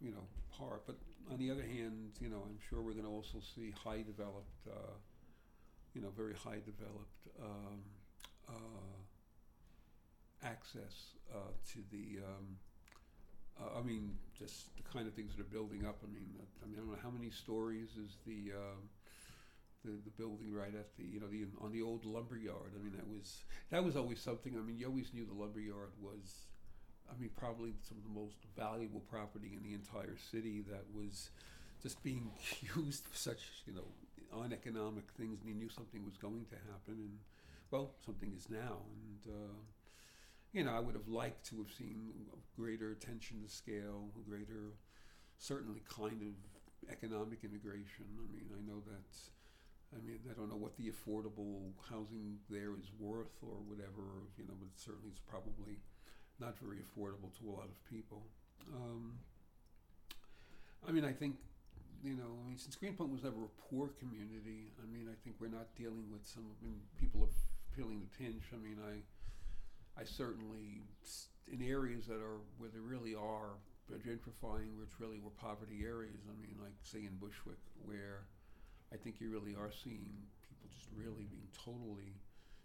you 0.00 0.10
know, 0.10 0.24
park. 0.58 0.82
But 0.86 0.96
on 1.32 1.38
the 1.38 1.50
other 1.50 1.62
hand, 1.62 2.12
you 2.20 2.28
know, 2.28 2.42
I'm 2.44 2.58
sure 2.68 2.80
we're 2.80 2.92
going 2.92 3.04
to 3.04 3.10
also 3.10 3.38
see 3.54 3.72
high 3.84 4.02
developed, 4.02 4.66
uh, 4.68 4.94
you 5.94 6.00
know, 6.00 6.10
very 6.16 6.34
high 6.34 6.60
developed 6.64 7.28
um, 7.42 7.82
uh, 8.48 8.98
access 10.44 11.14
uh, 11.32 11.52
to 11.72 11.78
the. 11.90 12.18
Um, 12.24 12.58
uh, 13.60 13.78
I 13.78 13.82
mean, 13.82 14.16
just 14.36 14.76
the 14.76 14.82
kind 14.82 15.06
of 15.06 15.14
things 15.14 15.36
that 15.36 15.40
are 15.40 15.44
building 15.44 15.86
up. 15.86 15.98
I 16.02 16.12
mean, 16.12 16.26
I 16.62 16.66
mean, 16.66 16.76
I 16.76 16.80
don't 16.80 16.90
know 16.90 16.98
how 17.02 17.10
many 17.10 17.30
stories 17.30 17.90
is 17.90 18.16
the. 18.26 18.52
Um, 18.56 18.88
the, 19.84 19.92
the 20.04 20.10
building 20.16 20.52
right 20.52 20.74
at 20.74 20.96
the 20.96 21.04
you 21.04 21.20
know 21.20 21.28
the 21.28 21.46
on 21.60 21.72
the 21.72 21.82
old 21.82 22.04
lumber 22.04 22.36
yard. 22.36 22.72
I 22.78 22.82
mean 22.82 22.92
that 22.96 23.06
was 23.08 23.44
that 23.70 23.84
was 23.84 23.96
always 23.96 24.20
something. 24.20 24.56
I 24.56 24.62
mean 24.62 24.78
you 24.78 24.86
always 24.86 25.12
knew 25.12 25.26
the 25.26 25.34
lumber 25.34 25.60
yard 25.60 25.92
was 26.00 26.46
I 27.10 27.20
mean, 27.20 27.30
probably 27.36 27.72
some 27.82 27.98
of 27.98 28.04
the 28.04 28.20
most 28.20 28.36
valuable 28.56 29.00
property 29.00 29.52
in 29.56 29.62
the 29.62 29.74
entire 29.74 30.16
city 30.16 30.62
that 30.70 30.84
was 30.94 31.30
just 31.82 32.02
being 32.02 32.30
used 32.76 33.04
for 33.06 33.16
such, 33.16 33.40
you 33.66 33.74
know, 33.74 33.86
uneconomic 34.42 35.04
things, 35.16 35.40
and 35.40 35.48
he 35.48 35.54
knew 35.54 35.68
something 35.68 36.04
was 36.04 36.16
going 36.16 36.46
to 36.46 36.56
happen, 36.56 36.98
and 36.98 37.18
well, 37.70 37.92
something 38.04 38.32
is 38.36 38.48
now, 38.50 38.78
and 38.92 39.32
uh, 39.32 39.54
you 40.52 40.64
know, 40.64 40.72
I 40.72 40.80
would 40.80 40.94
have 40.94 41.08
liked 41.08 41.48
to 41.50 41.56
have 41.58 41.72
seen 41.76 42.12
greater 42.56 42.90
attention 42.92 43.42
to 43.42 43.48
scale, 43.52 44.10
greater, 44.28 44.74
certainly, 45.38 45.82
kind 45.88 46.22
of 46.22 46.90
economic 46.90 47.40
integration. 47.42 48.06
I 48.18 48.32
mean, 48.32 48.46
I 48.52 48.66
know 48.66 48.80
that. 48.86 49.16
I 49.94 50.02
mean, 50.04 50.18
I 50.28 50.34
don't 50.34 50.50
know 50.50 50.58
what 50.58 50.76
the 50.76 50.90
affordable 50.90 51.70
housing 51.88 52.38
there 52.50 52.74
is 52.74 52.90
worth 52.98 53.38
or 53.42 53.62
whatever, 53.70 54.26
you 54.36 54.44
know, 54.44 54.54
but 54.58 54.68
certainly 54.74 55.08
it's 55.10 55.22
probably 55.22 55.78
not 56.40 56.58
very 56.58 56.82
affordable 56.82 57.30
to 57.38 57.48
a 57.48 57.52
lot 57.54 57.70
of 57.70 57.78
people. 57.88 58.26
Um, 58.74 59.14
I 60.86 60.90
mean, 60.90 61.04
I 61.04 61.12
think, 61.12 61.36
you 62.02 62.14
know, 62.14 62.34
I 62.42 62.48
mean, 62.48 62.58
since 62.58 62.74
Greenpoint 62.74 63.10
was 63.10 63.22
never 63.22 63.44
a 63.46 63.52
poor 63.70 63.94
community, 64.00 64.74
I 64.82 64.86
mean, 64.90 65.06
I 65.06 65.14
think 65.22 65.36
we're 65.38 65.54
not 65.54 65.70
dealing 65.78 66.10
with 66.10 66.26
some, 66.26 66.44
I 66.60 66.64
mean, 66.66 66.80
people 66.98 67.22
are 67.22 67.32
feeling 67.76 68.02
the 68.02 68.10
pinch. 68.18 68.42
I 68.52 68.58
mean, 68.58 68.78
I, 68.82 68.98
I 70.00 70.04
certainly 70.04 70.82
in 71.46 71.62
areas 71.62 72.06
that 72.06 72.18
are 72.18 72.42
where 72.58 72.70
there 72.70 72.82
really 72.82 73.14
are 73.14 73.60
gentrifying, 73.92 74.74
which 74.80 74.90
really 74.98 75.20
were 75.20 75.30
poverty 75.30 75.84
areas. 75.84 76.24
I 76.26 76.34
mean, 76.40 76.56
like 76.60 76.74
say 76.82 77.00
in 77.00 77.16
Bushwick, 77.20 77.60
where 77.84 78.24
I 78.94 78.96
think 78.96 79.20
you 79.20 79.28
really 79.28 79.58
are 79.58 79.74
seeing 79.74 80.06
people 80.46 80.70
just 80.70 80.86
really 80.94 81.26
being 81.26 81.50
totally 81.52 82.14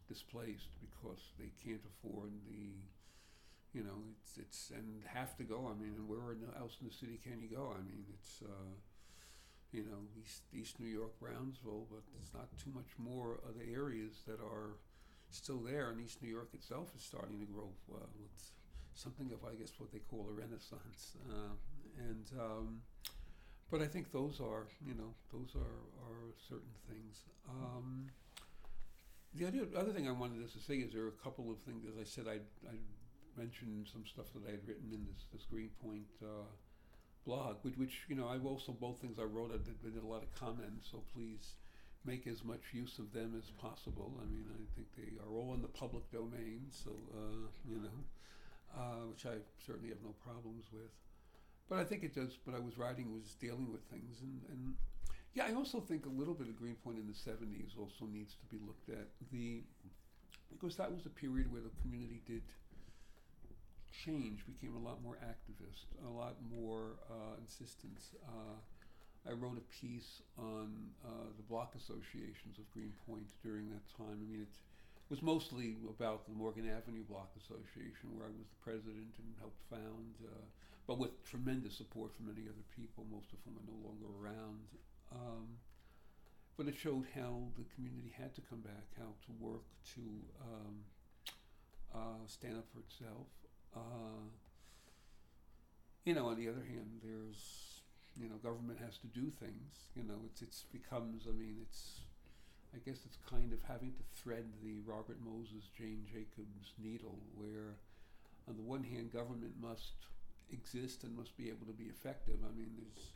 displaced 0.07 0.69
because 0.79 1.19
they 1.41 1.51
can't 1.65 1.81
afford 1.89 2.31
the, 2.45 2.77
you 3.73 3.83
know, 3.83 4.05
it's 4.21 4.37
it's 4.37 4.71
and 4.71 5.01
have 5.09 5.35
to 5.37 5.43
go. 5.43 5.65
I 5.65 5.73
mean, 5.73 5.97
and 5.97 6.07
where 6.07 6.37
else 6.61 6.77
in 6.79 6.87
the 6.87 6.93
city 6.93 7.17
can 7.17 7.41
you 7.41 7.49
go? 7.49 7.73
I 7.73 7.81
mean, 7.81 8.05
it's. 8.13 8.41
Uh, 8.45 8.77
you 9.71 9.83
know, 9.83 10.01
East, 10.19 10.43
East 10.53 10.79
New 10.79 10.89
York, 10.89 11.19
Brownsville, 11.19 11.85
but 11.91 12.01
there's 12.13 12.33
not 12.33 12.49
too 12.57 12.71
much 12.73 12.89
more 12.97 13.39
other 13.47 13.63
areas 13.71 14.23
that 14.25 14.39
are 14.41 14.77
still 15.29 15.59
there. 15.59 15.91
And 15.91 16.01
East 16.01 16.21
New 16.21 16.29
York 16.29 16.49
itself 16.53 16.91
is 16.97 17.03
starting 17.03 17.39
to 17.39 17.45
grow. 17.45 17.69
Well, 17.87 18.09
it's 18.33 18.51
something 18.95 19.31
of, 19.31 19.45
I 19.45 19.55
guess, 19.55 19.73
what 19.77 19.91
they 19.91 19.99
call 19.99 20.27
a 20.29 20.33
renaissance. 20.33 21.17
Uh, 21.29 21.53
and 21.99 22.25
um, 22.39 22.81
but 23.71 23.81
I 23.81 23.87
think 23.87 24.11
those 24.11 24.39
are, 24.39 24.67
you 24.85 24.95
know, 24.95 25.13
those 25.31 25.55
are, 25.55 25.79
are 26.05 26.33
certain 26.47 26.73
things. 26.89 27.23
Um, 27.49 28.09
the 29.33 29.45
other, 29.47 29.67
other 29.77 29.91
thing 29.91 30.07
I 30.07 30.11
wanted 30.11 30.51
to 30.51 30.59
say 30.59 30.75
is 30.75 30.93
there 30.93 31.03
are 31.03 31.09
a 31.09 31.23
couple 31.23 31.51
of 31.51 31.59
things. 31.59 31.85
As 31.85 31.99
I 31.99 32.03
said, 32.03 32.25
I, 32.27 32.39
I 32.67 32.75
mentioned 33.37 33.87
some 33.91 34.05
stuff 34.05 34.25
that 34.33 34.47
I 34.47 34.51
had 34.51 34.67
written 34.67 34.89
in 34.91 35.05
this, 35.05 35.25
this 35.31 35.45
Greenpoint 35.49 36.09
uh, 36.23 36.49
blog, 37.25 37.57
which, 37.61 37.77
which, 37.77 38.05
you 38.07 38.15
know, 38.15 38.27
I 38.27 38.37
also, 38.39 38.71
both 38.71 38.99
things 38.99 39.19
I 39.19 39.23
wrote, 39.23 39.51
I 39.53 39.57
did, 39.57 39.77
I 39.85 39.93
did 39.93 40.03
a 40.03 40.07
lot 40.07 40.23
of 40.23 40.33
comments, 40.33 40.89
so 40.91 41.03
please 41.13 41.53
make 42.05 42.25
as 42.27 42.43
much 42.43 42.73
use 42.73 42.97
of 42.97 43.13
them 43.13 43.35
as 43.37 43.51
possible. 43.51 44.17
I 44.21 44.25
mean, 44.25 44.45
I 44.49 44.65
think 44.75 44.87
they 44.97 45.19
are 45.21 45.31
all 45.37 45.53
in 45.53 45.61
the 45.61 45.67
public 45.67 46.09
domain, 46.11 46.65
so, 46.71 46.91
uh, 47.13 47.47
you 47.69 47.77
know, 47.77 47.99
uh, 48.75 49.05
which 49.11 49.25
I 49.25 49.37
certainly 49.65 49.89
have 49.89 50.01
no 50.03 50.15
problems 50.23 50.65
with. 50.71 50.91
But 51.69 51.77
I 51.77 51.83
think 51.83 52.03
it 52.03 52.15
does, 52.15 52.37
But 52.45 52.55
I 52.55 52.59
was 52.59 52.77
writing 52.77 53.13
was 53.13 53.35
dealing 53.39 53.71
with 53.71 53.81
things. 53.91 54.21
And, 54.21 54.41
and 54.49 54.75
yeah, 55.33 55.45
I 55.45 55.53
also 55.53 55.79
think 55.79 56.05
a 56.05 56.09
little 56.09 56.33
bit 56.33 56.47
of 56.47 56.57
Greenpoint 56.57 56.97
in 56.97 57.07
the 57.07 57.13
70s 57.13 57.77
also 57.77 58.05
needs 58.11 58.33
to 58.35 58.45
be 58.49 58.57
looked 58.65 58.89
at. 58.89 59.07
The 59.31 59.61
Because 60.51 60.75
that 60.77 60.91
was 60.91 61.05
a 61.05 61.09
period 61.09 61.51
where 61.51 61.61
the 61.61 61.71
community 61.81 62.21
did 62.25 62.41
change, 63.93 64.45
became 64.45 64.75
a 64.75 64.79
lot 64.79 65.03
more 65.03 65.17
activist, 65.21 65.91
a 66.05 66.09
lot 66.09 66.35
more 66.49 66.97
uh, 67.09 67.35
insistence. 67.41 68.15
Uh, 68.25 68.57
I 69.27 69.33
wrote 69.33 69.57
a 69.57 69.67
piece 69.69 70.21
on 70.37 70.71
uh, 71.03 71.29
the 71.35 71.43
block 71.43 71.75
associations 71.75 72.57
of 72.57 72.65
Greenpoint 72.71 73.27
during 73.43 73.69
that 73.69 73.83
time. 73.97 74.15
I 74.15 74.25
mean, 74.25 74.41
it 74.41 74.55
was 75.09 75.21
mostly 75.21 75.75
about 75.89 76.25
the 76.25 76.33
Morgan 76.33 76.69
Avenue 76.69 77.03
Block 77.03 77.29
Association, 77.35 78.15
where 78.15 78.25
I 78.25 78.31
was 78.31 78.47
the 78.47 78.61
president 78.63 79.11
and 79.19 79.27
helped 79.37 79.59
found, 79.69 80.15
uh, 80.23 80.45
but 80.89 80.97
with 80.97 81.13
tremendous 81.21 81.77
support 81.77 82.09
from 82.17 82.25
many 82.25 82.49
other 82.49 82.65
people, 82.75 83.05
most 83.13 83.29
of 83.29 83.37
whom 83.45 83.53
are 83.61 83.69
no 83.69 83.77
longer 83.85 84.09
around. 84.17 84.65
Um, 85.13 85.45
but 86.57 86.65
it 86.65 86.73
showed 86.73 87.05
how 87.13 87.45
the 87.53 87.63
community 87.75 88.11
had 88.17 88.33
to 88.33 88.41
come 88.49 88.65
back, 88.65 88.89
how 88.97 89.13
to 89.13 89.31
work 89.37 89.69
to 89.93 90.01
um, 90.41 90.75
uh, 91.93 92.25
stand 92.25 92.57
up 92.57 92.65
for 92.73 92.81
itself. 92.81 93.29
Uh, 93.77 94.33
you 96.05 96.15
know, 96.15 96.25
on 96.25 96.41
the 96.41 96.49
other 96.49 96.65
hand, 96.65 97.05
there's 97.05 97.69
you 98.19 98.27
know, 98.27 98.41
government 98.41 98.79
has 98.83 98.97
to 98.97 99.07
do 99.13 99.29
things. 99.39 99.93
You 99.95 100.01
know, 100.03 100.25
it's 100.25 100.41
it's 100.41 100.65
becomes. 100.73 101.29
I 101.29 101.37
mean, 101.37 101.57
it's. 101.61 102.01
I 102.73 102.77
guess 102.85 103.01
it's 103.05 103.17
kind 103.29 103.53
of 103.53 103.59
having 103.67 103.93
to 103.93 104.03
thread 104.21 104.45
the 104.63 104.81
Robert 104.85 105.17
Moses, 105.25 105.69
Jane 105.75 106.05
Jacobs 106.05 106.73
needle, 106.77 107.17
where, 107.33 107.77
on 108.47 108.57
the 108.57 108.61
one 108.61 108.83
hand, 108.83 109.11
government 109.11 109.53
must 109.59 109.93
exist 110.51 111.03
and 111.03 111.15
must 111.15 111.35
be 111.37 111.49
able 111.49 111.65
to 111.67 111.73
be 111.73 111.85
effective. 111.85 112.37
I 112.43 112.55
mean, 112.57 112.71
there's. 112.77 113.11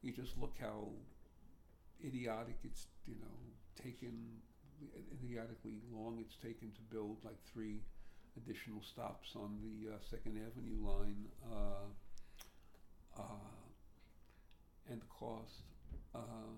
You 0.00 0.12
just 0.12 0.38
look 0.38 0.54
how 0.60 0.90
idiotic 2.04 2.58
it's 2.62 2.86
you 3.06 3.16
know 3.16 3.82
taken 3.82 4.14
idiotically 5.12 5.80
long 5.92 6.18
it's 6.20 6.36
taken 6.36 6.70
to 6.70 6.80
build 6.88 7.16
like 7.24 7.42
three 7.52 7.80
additional 8.36 8.80
stops 8.80 9.34
on 9.34 9.58
the 9.60 9.90
uh, 9.90 9.96
Second 10.08 10.38
Avenue 10.38 10.86
line. 10.86 11.26
Uh, 11.52 11.90
uh, 13.18 13.22
and 14.90 15.00
the 15.00 15.06
cost, 15.06 15.68
uh, 16.14 16.54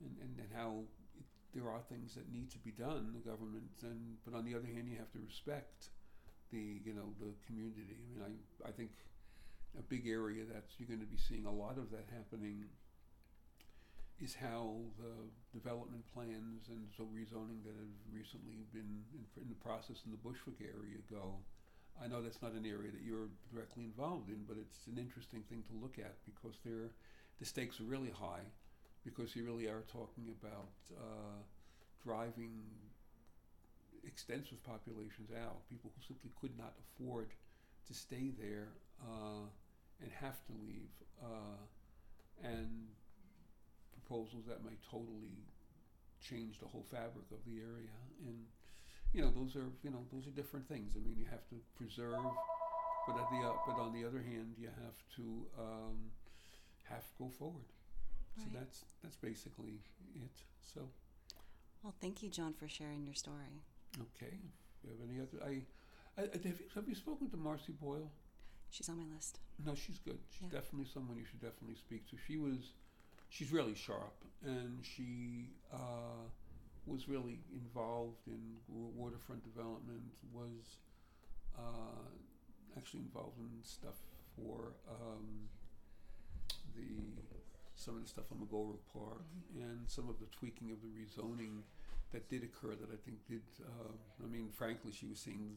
and, 0.00 0.16
and, 0.20 0.38
and 0.38 0.48
how 0.54 0.82
it, 1.18 1.24
there 1.54 1.70
are 1.70 1.80
things 1.88 2.14
that 2.14 2.30
need 2.32 2.50
to 2.50 2.58
be 2.58 2.70
done, 2.70 3.12
the 3.14 3.30
government, 3.30 3.70
and 3.82 4.16
but 4.24 4.36
on 4.36 4.44
the 4.44 4.54
other 4.54 4.66
hand, 4.66 4.88
you 4.88 4.96
have 4.96 5.10
to 5.12 5.18
respect 5.26 5.88
the 6.52 6.80
you 6.84 6.94
know 6.94 7.14
the 7.18 7.32
community. 7.46 7.96
I 7.98 8.28
mean, 8.28 8.38
I 8.64 8.68
I 8.68 8.72
think 8.72 8.90
a 9.78 9.82
big 9.82 10.08
area 10.08 10.44
that 10.52 10.64
you're 10.78 10.88
going 10.88 11.00
to 11.00 11.06
be 11.06 11.16
seeing 11.16 11.46
a 11.46 11.52
lot 11.52 11.78
of 11.78 11.90
that 11.90 12.06
happening 12.10 12.64
is 14.20 14.34
how 14.34 14.76
the 14.98 15.14
development 15.56 16.04
plans 16.12 16.68
and 16.68 16.84
so 16.96 17.04
rezoning 17.04 17.64
that 17.64 17.72
have 17.72 17.96
recently 18.12 18.66
been 18.72 19.00
in, 19.16 19.24
in 19.40 19.48
the 19.48 19.54
process 19.64 20.02
in 20.04 20.10
the 20.10 20.18
Bushwick 20.18 20.60
area 20.60 21.00
go. 21.10 21.40
I 22.02 22.06
know 22.06 22.22
that's 22.22 22.40
not 22.40 22.52
an 22.52 22.64
area 22.64 22.90
that 22.90 23.02
you're 23.02 23.28
directly 23.52 23.84
involved 23.84 24.28
in, 24.28 24.44
but 24.48 24.56
it's 24.56 24.86
an 24.86 24.96
interesting 24.96 25.42
thing 25.48 25.62
to 25.68 25.74
look 25.80 25.98
at 25.98 26.16
because 26.24 26.56
they're 26.64 26.92
the 27.38 27.46
stakes 27.46 27.80
are 27.80 27.88
really 27.88 28.10
high 28.10 28.44
because 29.04 29.34
you 29.34 29.44
really 29.44 29.66
are 29.66 29.82
talking 29.90 30.28
about 30.40 30.76
uh, 30.92 31.40
driving 32.04 32.60
extensive 34.06 34.62
populations 34.64 35.30
out, 35.32 35.68
people 35.68 35.90
who 35.94 36.02
simply 36.02 36.30
could 36.40 36.56
not 36.58 36.74
afford 36.82 37.30
to 37.86 37.94
stay 37.94 38.30
there 38.38 38.68
uh, 39.02 39.46
and 40.02 40.10
have 40.12 40.44
to 40.46 40.52
leave, 40.62 40.90
uh, 41.22 41.58
and 42.42 42.88
proposals 43.92 44.44
that 44.48 44.64
might 44.64 44.80
totally 44.90 45.44
change 46.20 46.58
the 46.58 46.66
whole 46.66 46.84
fabric 46.90 47.26
of 47.32 47.38
the 47.46 47.60
area. 47.60 47.94
And 48.26 48.44
you 49.12 49.22
know, 49.22 49.30
those 49.30 49.56
are 49.56 49.68
you 49.82 49.90
know 49.90 50.04
those 50.12 50.26
are 50.26 50.30
different 50.30 50.68
things. 50.68 50.94
I 50.96 51.00
mean, 51.00 51.16
you 51.18 51.26
have 51.30 51.46
to 51.50 51.56
preserve, 51.76 52.24
but 53.06 53.16
at 53.18 53.28
the 53.30 53.46
uh, 53.46 53.52
but 53.66 53.78
on 53.80 53.92
the 53.92 54.04
other 54.06 54.22
hand, 54.22 54.54
you 54.58 54.68
have 54.68 54.98
to 55.16 55.46
um, 55.58 55.98
have 56.84 57.06
to 57.08 57.14
go 57.18 57.28
forward. 57.28 57.66
So 58.36 58.44
that's 58.54 58.84
that's 59.02 59.16
basically 59.16 59.80
it. 60.14 60.36
So 60.62 60.80
Well, 61.82 61.94
thank 62.00 62.22
you, 62.22 62.30
John, 62.30 62.54
for 62.54 62.68
sharing 62.68 63.04
your 63.04 63.14
story. 63.14 63.62
Okay, 63.98 64.34
you 64.84 64.90
have 64.90 65.10
any 65.10 65.20
other? 65.20 65.38
I, 65.44 66.20
I, 66.20 66.24
I- 66.24 66.30
have, 66.32 66.44
you, 66.60 66.66
have 66.74 66.88
you 66.88 66.94
spoken 66.94 67.28
to 67.30 67.36
Marcy 67.36 67.72
Boyle? 67.72 68.10
She's 68.70 68.88
on 68.88 68.98
my 68.98 69.14
list. 69.14 69.38
No, 69.64 69.74
she's 69.74 69.98
good. 69.98 70.18
She's 70.30 70.48
Yeah. 70.52 70.60
definitely 70.60 70.86
someone 70.92 71.16
you 71.18 71.24
should 71.24 71.40
definitely 71.40 71.74
speak 71.76 72.08
to. 72.10 72.16
She 72.26 72.36
was, 72.36 72.72
she's 73.28 73.50
really 73.50 73.74
sharp, 73.74 74.14
and 74.44 74.78
she 74.84 75.48
uh, 75.72 76.22
was 76.86 77.08
really 77.08 77.40
involved 77.52 78.26
in 78.28 78.56
waterfront 78.68 79.42
development. 79.42 80.12
Was 80.32 80.76
uh, 81.58 82.06
actually 82.76 83.00
involved 83.00 83.38
in 83.38 83.50
stuff 83.64 83.98
for 84.36 84.72
um, 84.88 85.48
the 86.76 86.86
some 87.74 87.96
of 87.96 88.02
the 88.02 88.08
stuff 88.08 88.24
on 88.30 88.38
McGolrick 88.38 88.84
Park 88.92 89.22
and 89.58 89.80
some 89.88 90.08
of 90.08 90.20
the 90.20 90.26
tweaking 90.26 90.70
of 90.70 90.78
the 90.82 90.88
rezoning 90.88 91.62
that 92.12 92.28
did 92.28 92.42
occur 92.42 92.74
that 92.74 92.90
I 92.92 92.98
think 93.04 93.26
did. 93.28 93.42
Uh, 93.62 93.92
I 94.24 94.28
mean, 94.28 94.48
frankly, 94.52 94.92
she 94.92 95.06
was 95.06 95.18
seeing 95.18 95.56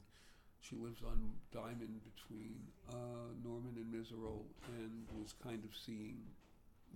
she 0.59 0.75
lives 0.77 1.01
on 1.05 1.31
Diamond 1.51 1.99
between 2.15 2.55
uh, 2.89 3.35
Norman 3.43 3.75
and 3.75 3.93
Meserole 3.93 4.45
and 4.79 5.07
was 5.19 5.33
kind 5.43 5.63
of 5.65 5.75
seeing 5.75 6.17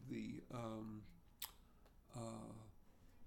the 0.09 0.41
um, 0.53 1.01
uh, 2.15 2.53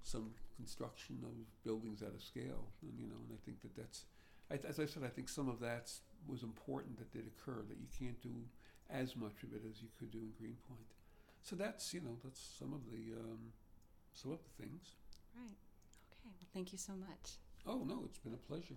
some 0.03 0.31
construction 0.57 1.19
of 1.25 1.33
buildings 1.65 2.03
at 2.03 2.13
a 2.17 2.21
scale, 2.21 2.73
and 2.83 2.93
you 2.99 3.07
know, 3.07 3.21
and 3.29 3.37
I 3.37 3.41
think 3.45 3.61
that 3.63 3.77
that's, 3.77 4.05
as 4.51 4.81
I 4.81 4.87
said, 4.87 5.03
I 5.05 5.09
think 5.09 5.29
some 5.29 5.49
of 5.49 5.61
that 5.61 5.93
was 6.27 6.43
important 6.43 6.99
that 6.99 7.13
did 7.13 7.27
occur 7.27 7.63
that 7.69 7.77
you 7.79 7.89
can't 7.99 8.21
do 8.23 8.35
as 8.89 9.17
much 9.17 9.43
of 9.43 9.53
it 9.53 9.63
as 9.69 9.83
you 9.83 9.89
could 9.99 10.11
do 10.11 10.19
in 10.19 10.33
Greenpoint. 10.39 10.89
So 11.43 11.57
that's 11.57 11.93
you 11.95 12.01
know 12.01 12.17
that's 12.25 12.41
some 12.59 12.73
of 12.73 12.81
the 12.91 13.19
um, 13.19 13.53
some 14.15 14.33
of 14.33 14.39
the 14.43 14.63
things. 14.63 14.97
Right. 15.37 15.57
Well, 16.39 16.49
thank 16.55 16.73
you 16.73 16.79
so 16.79 16.93
much. 16.95 17.39
Oh 17.67 17.85
no, 17.85 18.03
it's 18.07 18.19
been 18.19 18.35
a 18.35 18.37
pleasure. 18.37 18.77